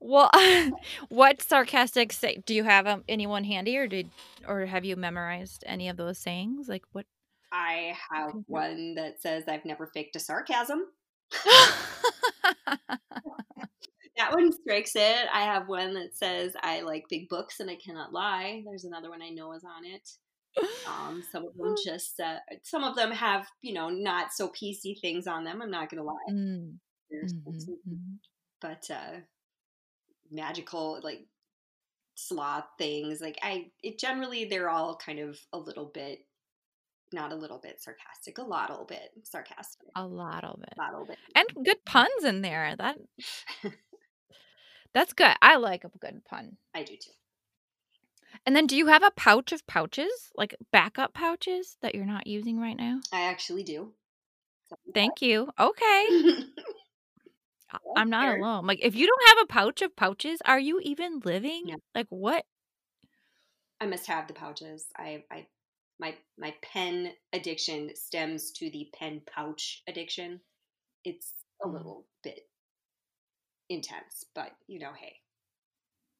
[0.00, 0.30] Well,
[1.08, 2.42] what sarcastic say?
[2.46, 4.10] Do you have um, anyone handy, or did,
[4.46, 6.68] or have you memorized any of those sayings?
[6.68, 7.06] Like what?
[7.52, 10.84] I have one that says I've never faked a sarcasm.
[14.16, 15.28] That one strikes it.
[15.32, 18.62] I have one that says I like big books and I cannot lie.
[18.66, 20.10] There's another one I know is on it.
[20.88, 25.00] Um, some of them just, uh, some of them have, you know, not so PC
[25.00, 25.62] things on them.
[25.62, 26.14] I'm not gonna lie.
[26.32, 26.78] Mm.
[27.14, 28.16] Mhm, some- mhm.
[28.60, 29.20] but uh,
[30.30, 31.26] magical like
[32.14, 36.20] sloth things, like I, it generally they're all kind of a little bit,
[37.12, 40.74] not a little bit sarcastic, a lot, a little bit sarcastic, A lot a lot,
[40.78, 41.18] a little bit.
[41.34, 42.74] And good puns in there.
[42.76, 42.98] That
[44.94, 45.36] That's good.
[45.42, 46.56] I like a good pun.
[46.74, 47.12] I do too.
[48.46, 50.30] And then do you have a pouch of pouches?
[50.34, 53.00] Like backup pouches that you're not using right now?
[53.12, 53.92] I actually do.
[54.94, 55.48] Thank you.
[55.58, 56.06] Okay.
[57.94, 58.66] I'm not alone.
[58.66, 61.64] Like if you don't have a pouch of pouches, are you even living?
[61.64, 61.76] No.
[61.94, 62.44] Like what?
[63.80, 64.86] I must have the pouches.
[64.96, 65.48] I, I,
[65.98, 70.40] my my pen addiction stems to the pen pouch addiction.
[71.04, 71.72] It's a Mm.
[71.72, 72.48] little bit
[73.68, 75.20] intense, but you know, hey,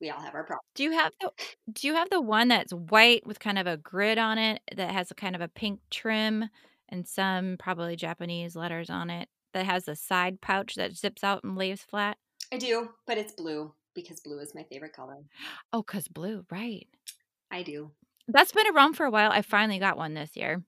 [0.00, 0.62] we all have our problems.
[0.74, 1.32] Do you have the
[1.72, 4.92] Do you have the one that's white with kind of a grid on it that
[4.92, 6.48] has a kind of a pink trim
[6.88, 11.44] and some probably Japanese letters on it that has a side pouch that zips out
[11.44, 12.18] and lays flat?
[12.52, 15.24] I do, but it's blue because blue is my favorite color.
[15.72, 16.86] Oh, cuz blue, right.
[17.50, 17.92] I do.
[18.26, 19.30] That's been around for a while.
[19.32, 20.62] I finally got one this year.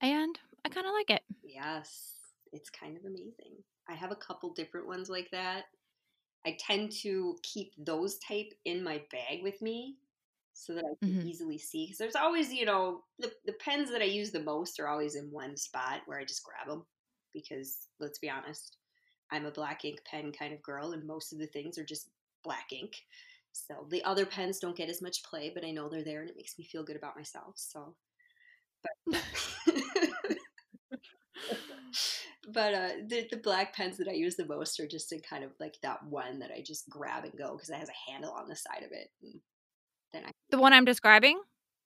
[0.00, 1.22] And I kind of like it.
[1.42, 2.14] Yes,
[2.52, 3.62] it's kind of amazing.
[3.88, 5.64] I have a couple different ones like that.
[6.46, 9.98] I tend to keep those type in my bag with me
[10.54, 11.28] so that I can Mhm.
[11.28, 11.86] easily see.
[11.86, 15.16] Because there's always, you know, the, the pens that I use the most are always
[15.16, 16.86] in one spot where I just grab them.
[17.42, 18.76] Because let's be honest,
[19.30, 22.08] I'm a black ink pen kind of girl, and most of the things are just
[22.42, 22.96] black ink.
[23.52, 26.28] So the other pens don't get as much play, but I know they're there and
[26.30, 27.54] it makes me feel good about myself.
[27.56, 27.94] So,
[29.06, 29.22] but.
[32.52, 35.42] but uh, the, the black pens that I use the most are just in kind
[35.42, 38.32] of like that one that I just grab and go because it has a handle
[38.32, 39.08] on the side of it.
[39.22, 39.40] And
[40.12, 41.40] then I, The one I'm describing?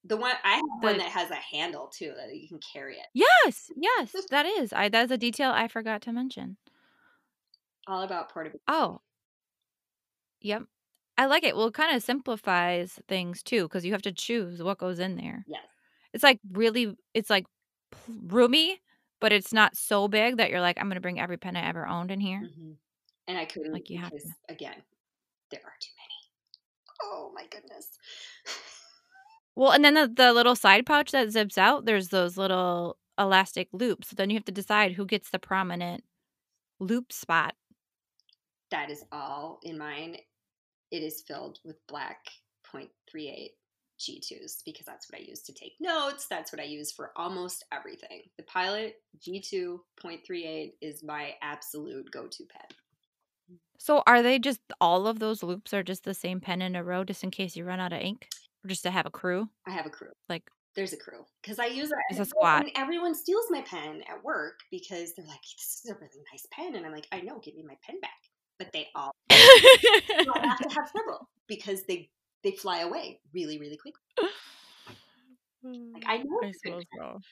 [0.05, 3.07] The one I have one that has a handle too that you can carry it.
[3.14, 4.72] Yes, yes, that is.
[4.72, 6.57] I that's a detail I forgot to mention.
[7.86, 8.62] All about portability.
[8.68, 9.01] Oh.
[10.40, 10.62] Yep.
[11.18, 11.57] I like it.
[11.57, 15.16] Well, it kind of simplifies things too because you have to choose what goes in
[15.16, 15.44] there.
[15.46, 15.61] Yes.
[16.12, 17.44] It's like really, it's like
[18.09, 18.80] roomy,
[19.20, 21.68] but it's not so big that you're like, I'm going to bring every pen I
[21.68, 22.38] ever owned in here.
[22.38, 22.72] hmm
[23.28, 24.82] And I couldn't Like, you have because again,
[25.51, 26.14] there are too many.
[27.03, 27.88] Oh my goodness.
[29.57, 33.68] Well, and then the, the little side pouch that zips out, there's those little elastic
[33.72, 34.09] loops.
[34.11, 36.05] So then you have to decide who gets the prominent
[36.80, 37.55] loop spot.
[38.70, 40.16] that is all in mine.
[40.90, 42.18] It is filled with black
[42.72, 43.48] 0.38
[44.01, 46.26] G2s because that's what I use to take notes.
[46.28, 48.22] That's what I use for almost everything.
[48.38, 52.68] The Pilot G2 0.38 is my absolute go to pen.
[53.78, 56.84] So are they just all of those loops are just the same pen in a
[56.84, 58.28] row just in case you run out of ink?
[58.64, 59.48] Or just to have a crew?
[59.66, 60.11] I have a crew.
[60.28, 61.98] Like There's a crew because I use it.
[62.11, 62.62] It's a squad.
[62.62, 66.46] And everyone steals my pen at work because they're like, "This is a really nice
[66.52, 68.11] pen," and I'm like, "I know, give me my pen back."
[68.58, 72.11] But they all so I have to have several because they
[72.42, 73.94] they fly away really really quick.
[75.62, 77.22] Like I know I it's a good suppose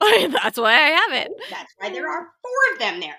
[0.02, 0.28] so.
[0.42, 1.28] That's why I have pen.
[1.50, 3.18] That's why there are four of them there.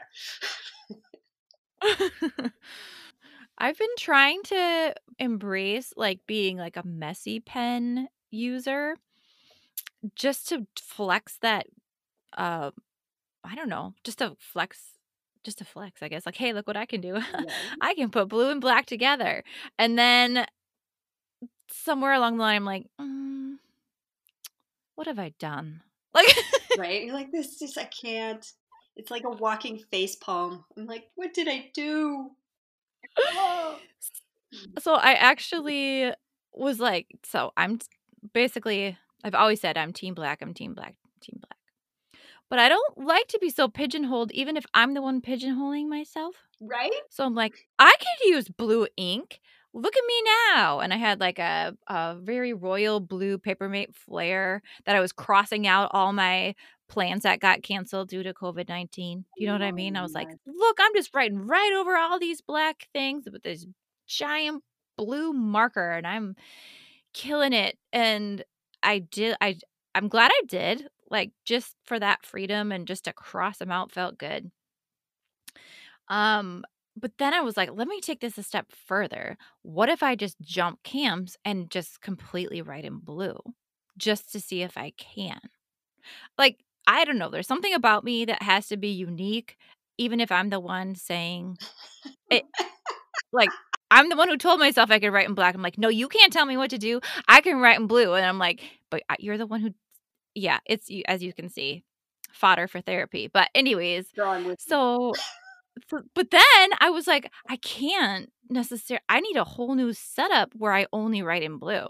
[3.57, 8.97] I've been trying to embrace like being like a messy pen user
[10.15, 11.67] just to flex that
[12.37, 12.71] uh
[13.43, 14.97] I don't know, just to flex
[15.43, 16.25] just to flex, I guess.
[16.25, 17.13] Like, hey, look what I can do.
[17.33, 17.51] Right?
[17.79, 19.43] I can put blue and black together.
[19.79, 20.45] And then
[21.69, 23.55] somewhere along the line, I'm like, mm,
[24.95, 25.81] what have I done?
[26.13, 26.35] Like,
[26.79, 27.03] right?
[27.03, 28.43] You're like, this just I can't.
[28.95, 30.65] It's like a walking face palm.
[30.75, 32.31] I'm like, what did I do?
[34.79, 36.11] So I actually
[36.53, 37.79] was like, so I'm
[38.33, 41.57] basically, I've always said I'm team black, I'm team black, team black.
[42.49, 46.35] But I don't like to be so pigeonholed, even if I'm the one pigeonholing myself.
[46.61, 46.91] Right?
[47.09, 49.41] So I'm like, I could use blue ink.
[49.77, 50.23] Look at me
[50.55, 50.79] now.
[50.79, 55.11] And I had like a, a very royal blue Paper Mate Flair that I was
[55.11, 56.55] crossing out all my
[56.89, 59.23] plans that got canceled due to COVID 19.
[59.37, 59.95] You know what I mean?
[59.95, 63.67] I was like, look, I'm just writing right over all these black things with this
[64.07, 64.63] giant
[64.97, 66.35] blue marker and I'm
[67.13, 67.77] killing it.
[67.93, 68.43] And
[68.81, 69.57] I did, I,
[69.93, 73.91] I'm glad I did, like just for that freedom and just to cross them out
[73.91, 74.49] felt good.
[76.07, 76.63] Um,
[76.99, 79.37] but then I was like, let me take this a step further.
[79.61, 83.37] What if I just jump camps and just completely write in blue
[83.97, 85.39] just to see if I can?
[86.37, 87.29] Like, I don't know.
[87.29, 89.57] There's something about me that has to be unique,
[89.97, 91.57] even if I'm the one saying
[92.31, 92.43] it.
[93.31, 93.49] Like,
[93.91, 95.55] I'm the one who told myself I could write in black.
[95.55, 96.99] I'm like, "No, you can't tell me what to do.
[97.27, 99.73] I can write in blue." And I'm like, "But you're the one who
[100.35, 101.83] yeah, it's as you can see,
[102.31, 104.07] fodder for therapy." But anyways,
[104.59, 105.13] so
[105.89, 110.53] so but then I was like, "I can't necessarily I need a whole new setup
[110.55, 111.87] where I only write in blue."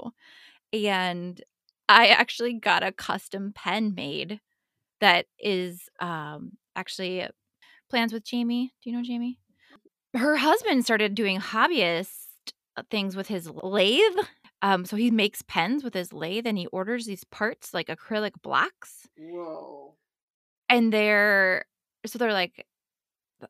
[0.74, 1.42] And
[1.90, 4.40] I actually got a custom pen made
[5.02, 7.28] that is um actually
[7.90, 8.74] plans with Jamie.
[8.84, 9.40] Do you know Jamie?
[10.16, 12.14] Her husband started doing hobbyist
[12.78, 14.18] uh, things with his lathe.
[14.62, 18.32] Um, so he makes pens with his lathe and he orders these parts like acrylic
[18.42, 19.08] blocks.
[19.18, 19.96] Whoa.
[20.70, 21.66] And they're
[22.06, 22.66] so they're like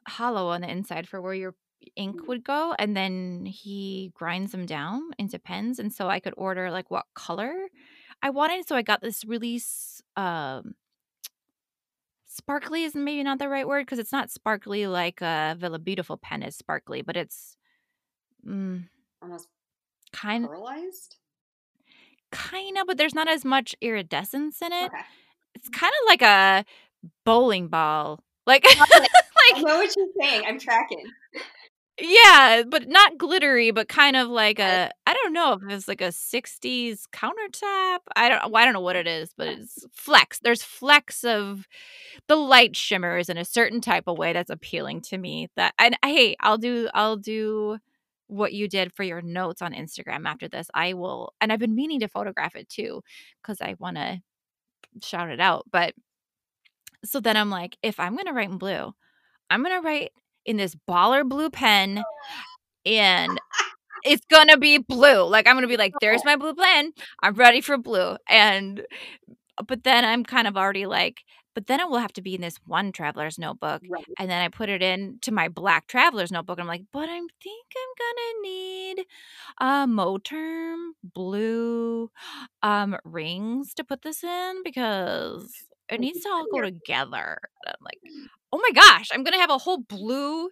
[0.08, 1.56] hollow on the inside for where your
[1.96, 2.28] ink Mm.
[2.28, 6.72] would go and then he grinds them down into pens and so I could order
[6.72, 7.54] like what color
[8.22, 9.62] I wanted so I got this really
[10.16, 10.76] um
[12.26, 16.18] sparkly is maybe not the right word because it's not sparkly like a Villa Beautiful
[16.18, 17.56] pen is sparkly but it's
[18.48, 18.84] mm,
[19.22, 19.48] Almost
[20.12, 21.16] kind pearlized.
[22.32, 25.02] kind of but there's not as much iridescence in it Okay.
[25.56, 26.66] it's kind of like a
[27.26, 28.64] bowling ball like
[29.54, 30.44] I like know what you're saying.
[30.48, 31.04] I'm tracking.
[32.00, 36.02] Yeah, but not glittery, but kind of like a I don't know if it's like
[36.02, 38.00] a 60s countertop.
[38.16, 40.40] I don't well, I don't know what it is, but it's flecks.
[40.40, 41.68] There's flecks of
[42.28, 45.50] the light shimmers in a certain type of way that's appealing to me.
[45.56, 47.80] That and hey, I'll do I'll do
[48.28, 50.70] what you did for your notes on Instagram after this.
[50.76, 53.02] I will and I've been meaning to photograph it too
[53.42, 54.22] cuz I want to
[55.02, 55.66] shout it out.
[55.72, 55.96] But
[57.06, 58.94] so then I'm like, if I'm going to write in blue,
[59.50, 60.12] I'm going to write
[60.46, 62.04] in this baller blue pen
[62.86, 63.40] and
[64.04, 65.28] it's gonna be blue.
[65.28, 66.94] Like I'm gonna be like, there's my blue pen.
[67.22, 68.18] I'm ready for blue.
[68.28, 68.84] And
[69.68, 71.22] but then I'm kind of already like,
[71.56, 73.82] but then it will have to be in this one traveler's notebook.
[73.90, 74.06] Right.
[74.20, 76.60] And then I put it in to my black traveler's notebook.
[76.60, 79.06] And I'm like, but I think I'm gonna need
[79.60, 82.10] a Moterm blue
[82.64, 85.52] um rings to put this in because
[85.90, 87.40] it needs to all go together.
[87.66, 88.00] And I'm like,
[88.52, 90.50] oh my gosh, I'm gonna have a whole blue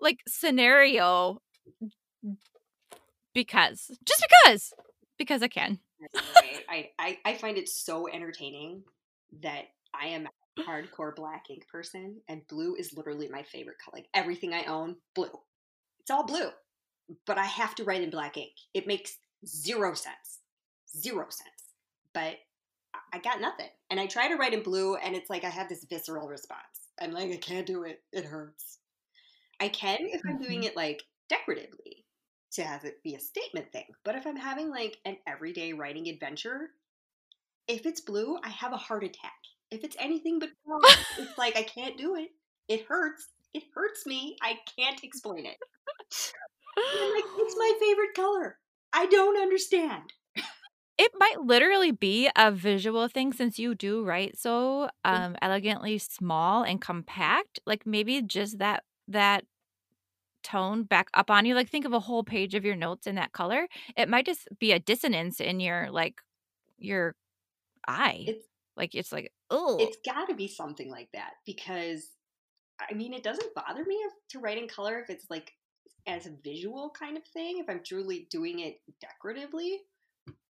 [0.00, 1.40] like scenario
[3.34, 4.72] because just because
[5.18, 5.78] because I can.
[6.68, 8.82] I, I I find it so entertaining
[9.42, 9.64] that
[9.94, 13.98] I am a hardcore black ink person, and blue is literally my favorite color.
[13.98, 15.30] Like everything I own, blue.
[16.00, 16.50] It's all blue,
[17.26, 18.52] but I have to write in black ink.
[18.74, 20.40] It makes zero sense,
[20.96, 21.74] zero sense.
[22.12, 22.36] But
[23.16, 25.68] I- got nothing, and I try to write in blue, and it's like I have
[25.68, 26.60] this visceral response.
[27.00, 28.02] I'm like, I can't do it.
[28.12, 28.78] It hurts.
[29.60, 30.66] I can if I'm doing Mhm.
[30.66, 32.04] it like decoratively
[32.52, 33.86] to have it be a statement thing.
[34.04, 36.70] But if I'm having like an everyday writing adventure,
[37.68, 39.34] if it's blue, I have a heart attack.
[39.70, 40.78] If it's anything but blue,
[41.18, 42.30] it's like I can't do it.
[42.68, 43.28] It hurts.
[43.54, 44.36] It hurts me.
[44.42, 45.56] I can't explain it.
[46.76, 48.58] Like, it's my favorite color.
[48.92, 50.12] I don't understand.
[50.98, 56.62] It might literally be a visual thing since you do write so um elegantly small
[56.62, 57.60] and compact.
[57.66, 59.44] Like maybe just that that
[60.42, 61.54] tone back up on you.
[61.54, 63.66] Like think of a whole page of your notes in that color.
[63.96, 66.20] It might just be a dissonance in your like
[66.78, 67.14] your
[67.86, 68.24] eye.
[68.26, 72.10] It's Like it's like, oh it's got to be something like that because
[72.78, 75.52] I mean, it doesn't bother me if, to write in color if it's like
[76.06, 79.80] as a visual kind of thing, if I'm truly doing it decoratively.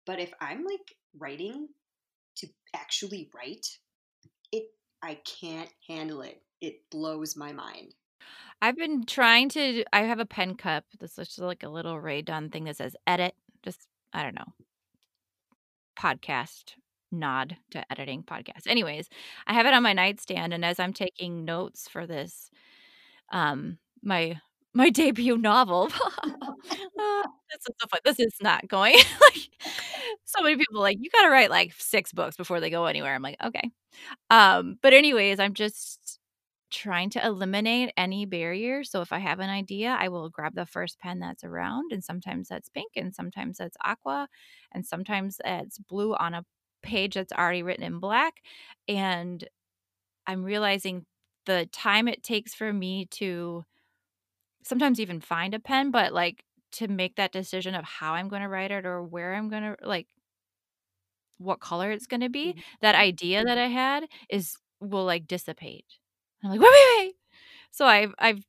[0.09, 1.69] But if I'm like writing
[2.39, 3.67] to actually write,
[4.51, 4.65] it
[5.03, 6.41] I can't handle it.
[6.63, 7.95] It blows my mind.
[8.63, 10.85] I've been trying to I have a pen cup.
[10.99, 13.35] This is like a little Rae Dunn thing that says edit.
[13.63, 14.55] Just I don't know.
[16.01, 16.73] Podcast
[17.13, 18.67] nod to editing podcast.
[18.67, 19.11] Anyways,
[19.47, 22.51] I have it on my nightstand and as I'm taking notes for this
[23.31, 24.41] um my
[24.75, 25.91] my debut novel.
[27.01, 28.01] Uh, this is so fun.
[28.05, 29.49] This is not going like
[30.25, 32.87] so many people are like you got to write like 6 books before they go
[32.87, 33.14] anywhere.
[33.14, 33.71] I'm like, okay.
[34.31, 36.19] Um but anyways, I'm just
[36.71, 38.85] trying to eliminate any barrier.
[38.85, 42.05] So if I have an idea, I will grab the first pen that's around, and
[42.05, 44.29] sometimes that's pink, and sometimes that's aqua,
[44.73, 46.45] and sometimes it's blue on a
[46.83, 48.35] page that's already written in black.
[48.89, 49.45] And
[50.27, 51.07] I'm realizing
[51.47, 53.64] the time it takes for me to
[54.69, 58.43] sometimes even find a pen, but like to make that decision of how I'm going
[58.43, 60.07] to write it or where I'm going to like
[61.39, 62.62] what color it's going to be, Mhm.
[62.81, 65.87] that idea that I had is will like dissipate.
[66.43, 67.14] I'm like, wait, wait, wait.
[67.73, 68.45] So I've I've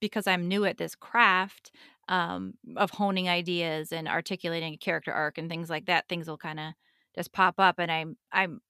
[0.00, 1.72] because I'm new at this craft
[2.08, 6.38] um, of honing ideas and articulating a character arc and things like that, things will
[6.38, 6.72] kind of
[7.16, 8.60] just pop up, and I'm I'm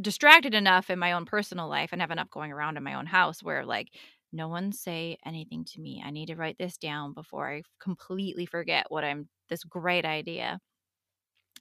[0.00, 3.06] distracted enough in my own personal life and have enough going around in my own
[3.06, 3.88] house where like
[4.32, 6.02] no one say anything to me.
[6.04, 10.60] I need to write this down before I completely forget what I'm this great idea.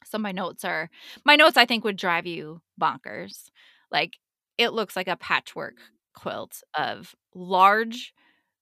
[0.05, 0.89] So my notes are
[1.25, 3.49] my notes I think would drive you bonkers.
[3.91, 4.17] Like
[4.57, 5.75] it looks like a patchwork
[6.13, 8.13] quilt of large,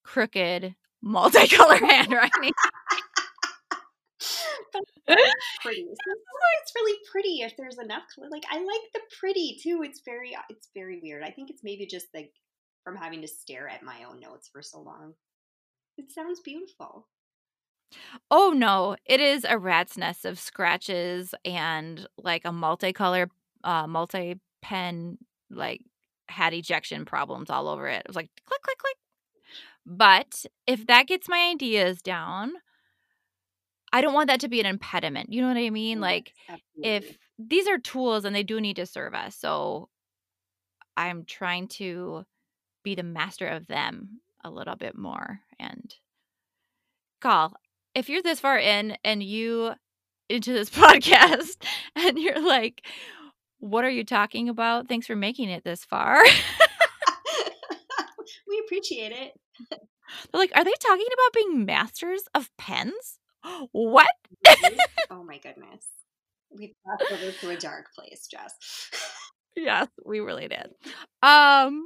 [0.03, 0.76] crooked,
[1.06, 2.53] multicolor handwriting.
[5.62, 5.86] pretty.
[5.89, 8.28] it's really pretty if there's enough color.
[8.32, 9.82] Like I like the pretty too.
[9.84, 11.24] It's very it's very weird.
[11.24, 12.32] I think it's maybe just like
[12.86, 15.16] from having to stare at my own notes for so long.
[15.98, 17.10] It sounds beautiful.
[18.32, 23.30] Oh no, it is a rat's nest of scratches and like a multicolor
[23.64, 25.18] uh multi pen
[25.50, 25.82] like
[26.30, 28.00] had ejection problems all over it.
[28.00, 28.98] It was like click click click.
[29.86, 32.54] But if that gets my ideas down,
[33.94, 35.32] I don't want that to be an impediment.
[35.32, 36.00] You know what I mean?
[36.00, 36.34] Yes, Like
[36.82, 39.36] if these are tools and they do need to serve us.
[39.36, 39.90] So
[40.98, 42.26] I'm trying to
[42.86, 45.94] be the master of them a little bit more and
[47.20, 47.54] call.
[47.94, 49.74] If you're this far in and you
[50.30, 51.58] into this podcast
[51.96, 52.86] and you're like,
[53.60, 54.88] what are you talking about?
[54.88, 56.24] Thanks for making it this far.
[58.48, 59.34] we appreciate it.
[59.70, 63.20] They're like, are they talking about being masters of pens?
[63.72, 64.08] What?
[65.12, 65.86] oh my goodness.
[66.50, 68.56] We've crossed over to a dark place, Jess.
[69.56, 70.72] yes, we really did.
[71.22, 71.86] Um,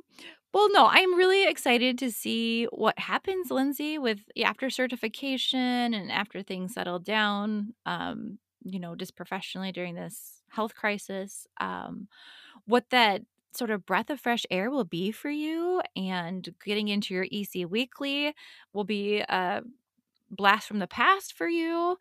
[0.53, 6.41] well, no, I'm really excited to see what happens, Lindsay, with after certification and after
[6.41, 7.73] things settle down.
[7.85, 11.47] Um, you know, just professionally during this health crisis.
[11.59, 12.07] Um,
[12.65, 13.21] what that
[13.53, 17.69] sort of breath of fresh air will be for you, and getting into your EC
[17.69, 18.33] weekly
[18.73, 19.61] will be a
[20.29, 21.97] blast from the past for you.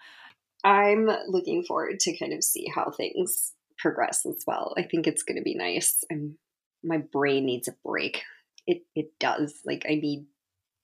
[0.64, 4.74] I'm looking forward to kind of see how things progress as well.
[4.76, 6.02] I think it's going to be nice.
[6.10, 6.36] I'm
[6.82, 8.22] my brain needs a break.
[8.68, 9.62] It it does.
[9.64, 10.26] Like I need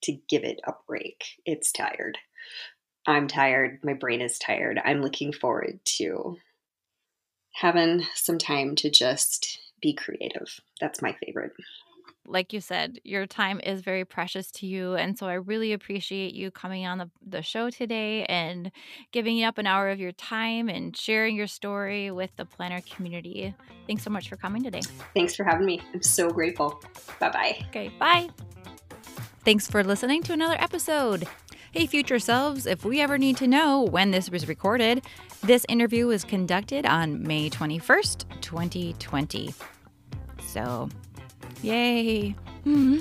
[0.04, 1.24] to give it a break.
[1.46, 2.18] It's tired.
[3.06, 3.80] I'm tired.
[3.84, 4.80] My brain is tired.
[4.82, 6.38] I'm looking forward to
[7.52, 10.60] having some time to just be creative.
[10.80, 11.52] That's my favorite.
[12.26, 14.94] Like you said, your time is very precious to you.
[14.94, 18.70] And so I really appreciate you coming on the, the show today and
[19.12, 23.54] giving up an hour of your time and sharing your story with the planner community.
[23.86, 24.80] Thanks so much for coming today.
[25.14, 25.82] Thanks for having me.
[25.92, 26.82] I'm so grateful.
[27.20, 27.64] Bye bye.
[27.68, 28.28] Okay, bye.
[29.44, 31.28] Thanks for listening to another episode.
[31.72, 35.04] Hey, future selves, if we ever need to know when this was recorded,
[35.42, 39.52] this interview was conducted on May 21st, 2020.
[40.46, 40.88] So,
[41.62, 42.34] yay.
[42.66, 42.98] Mm-hmm.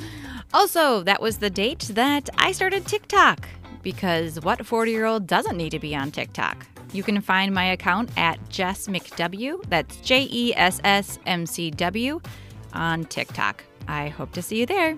[0.53, 3.47] Also, that was the date that I started TikTok
[3.81, 6.65] because what 40 year old doesn't need to be on TikTok?
[6.93, 11.71] You can find my account at Jess McW, that's J E S S M C
[11.71, 12.21] W,
[12.73, 13.63] on TikTok.
[13.87, 14.95] I hope to see you there.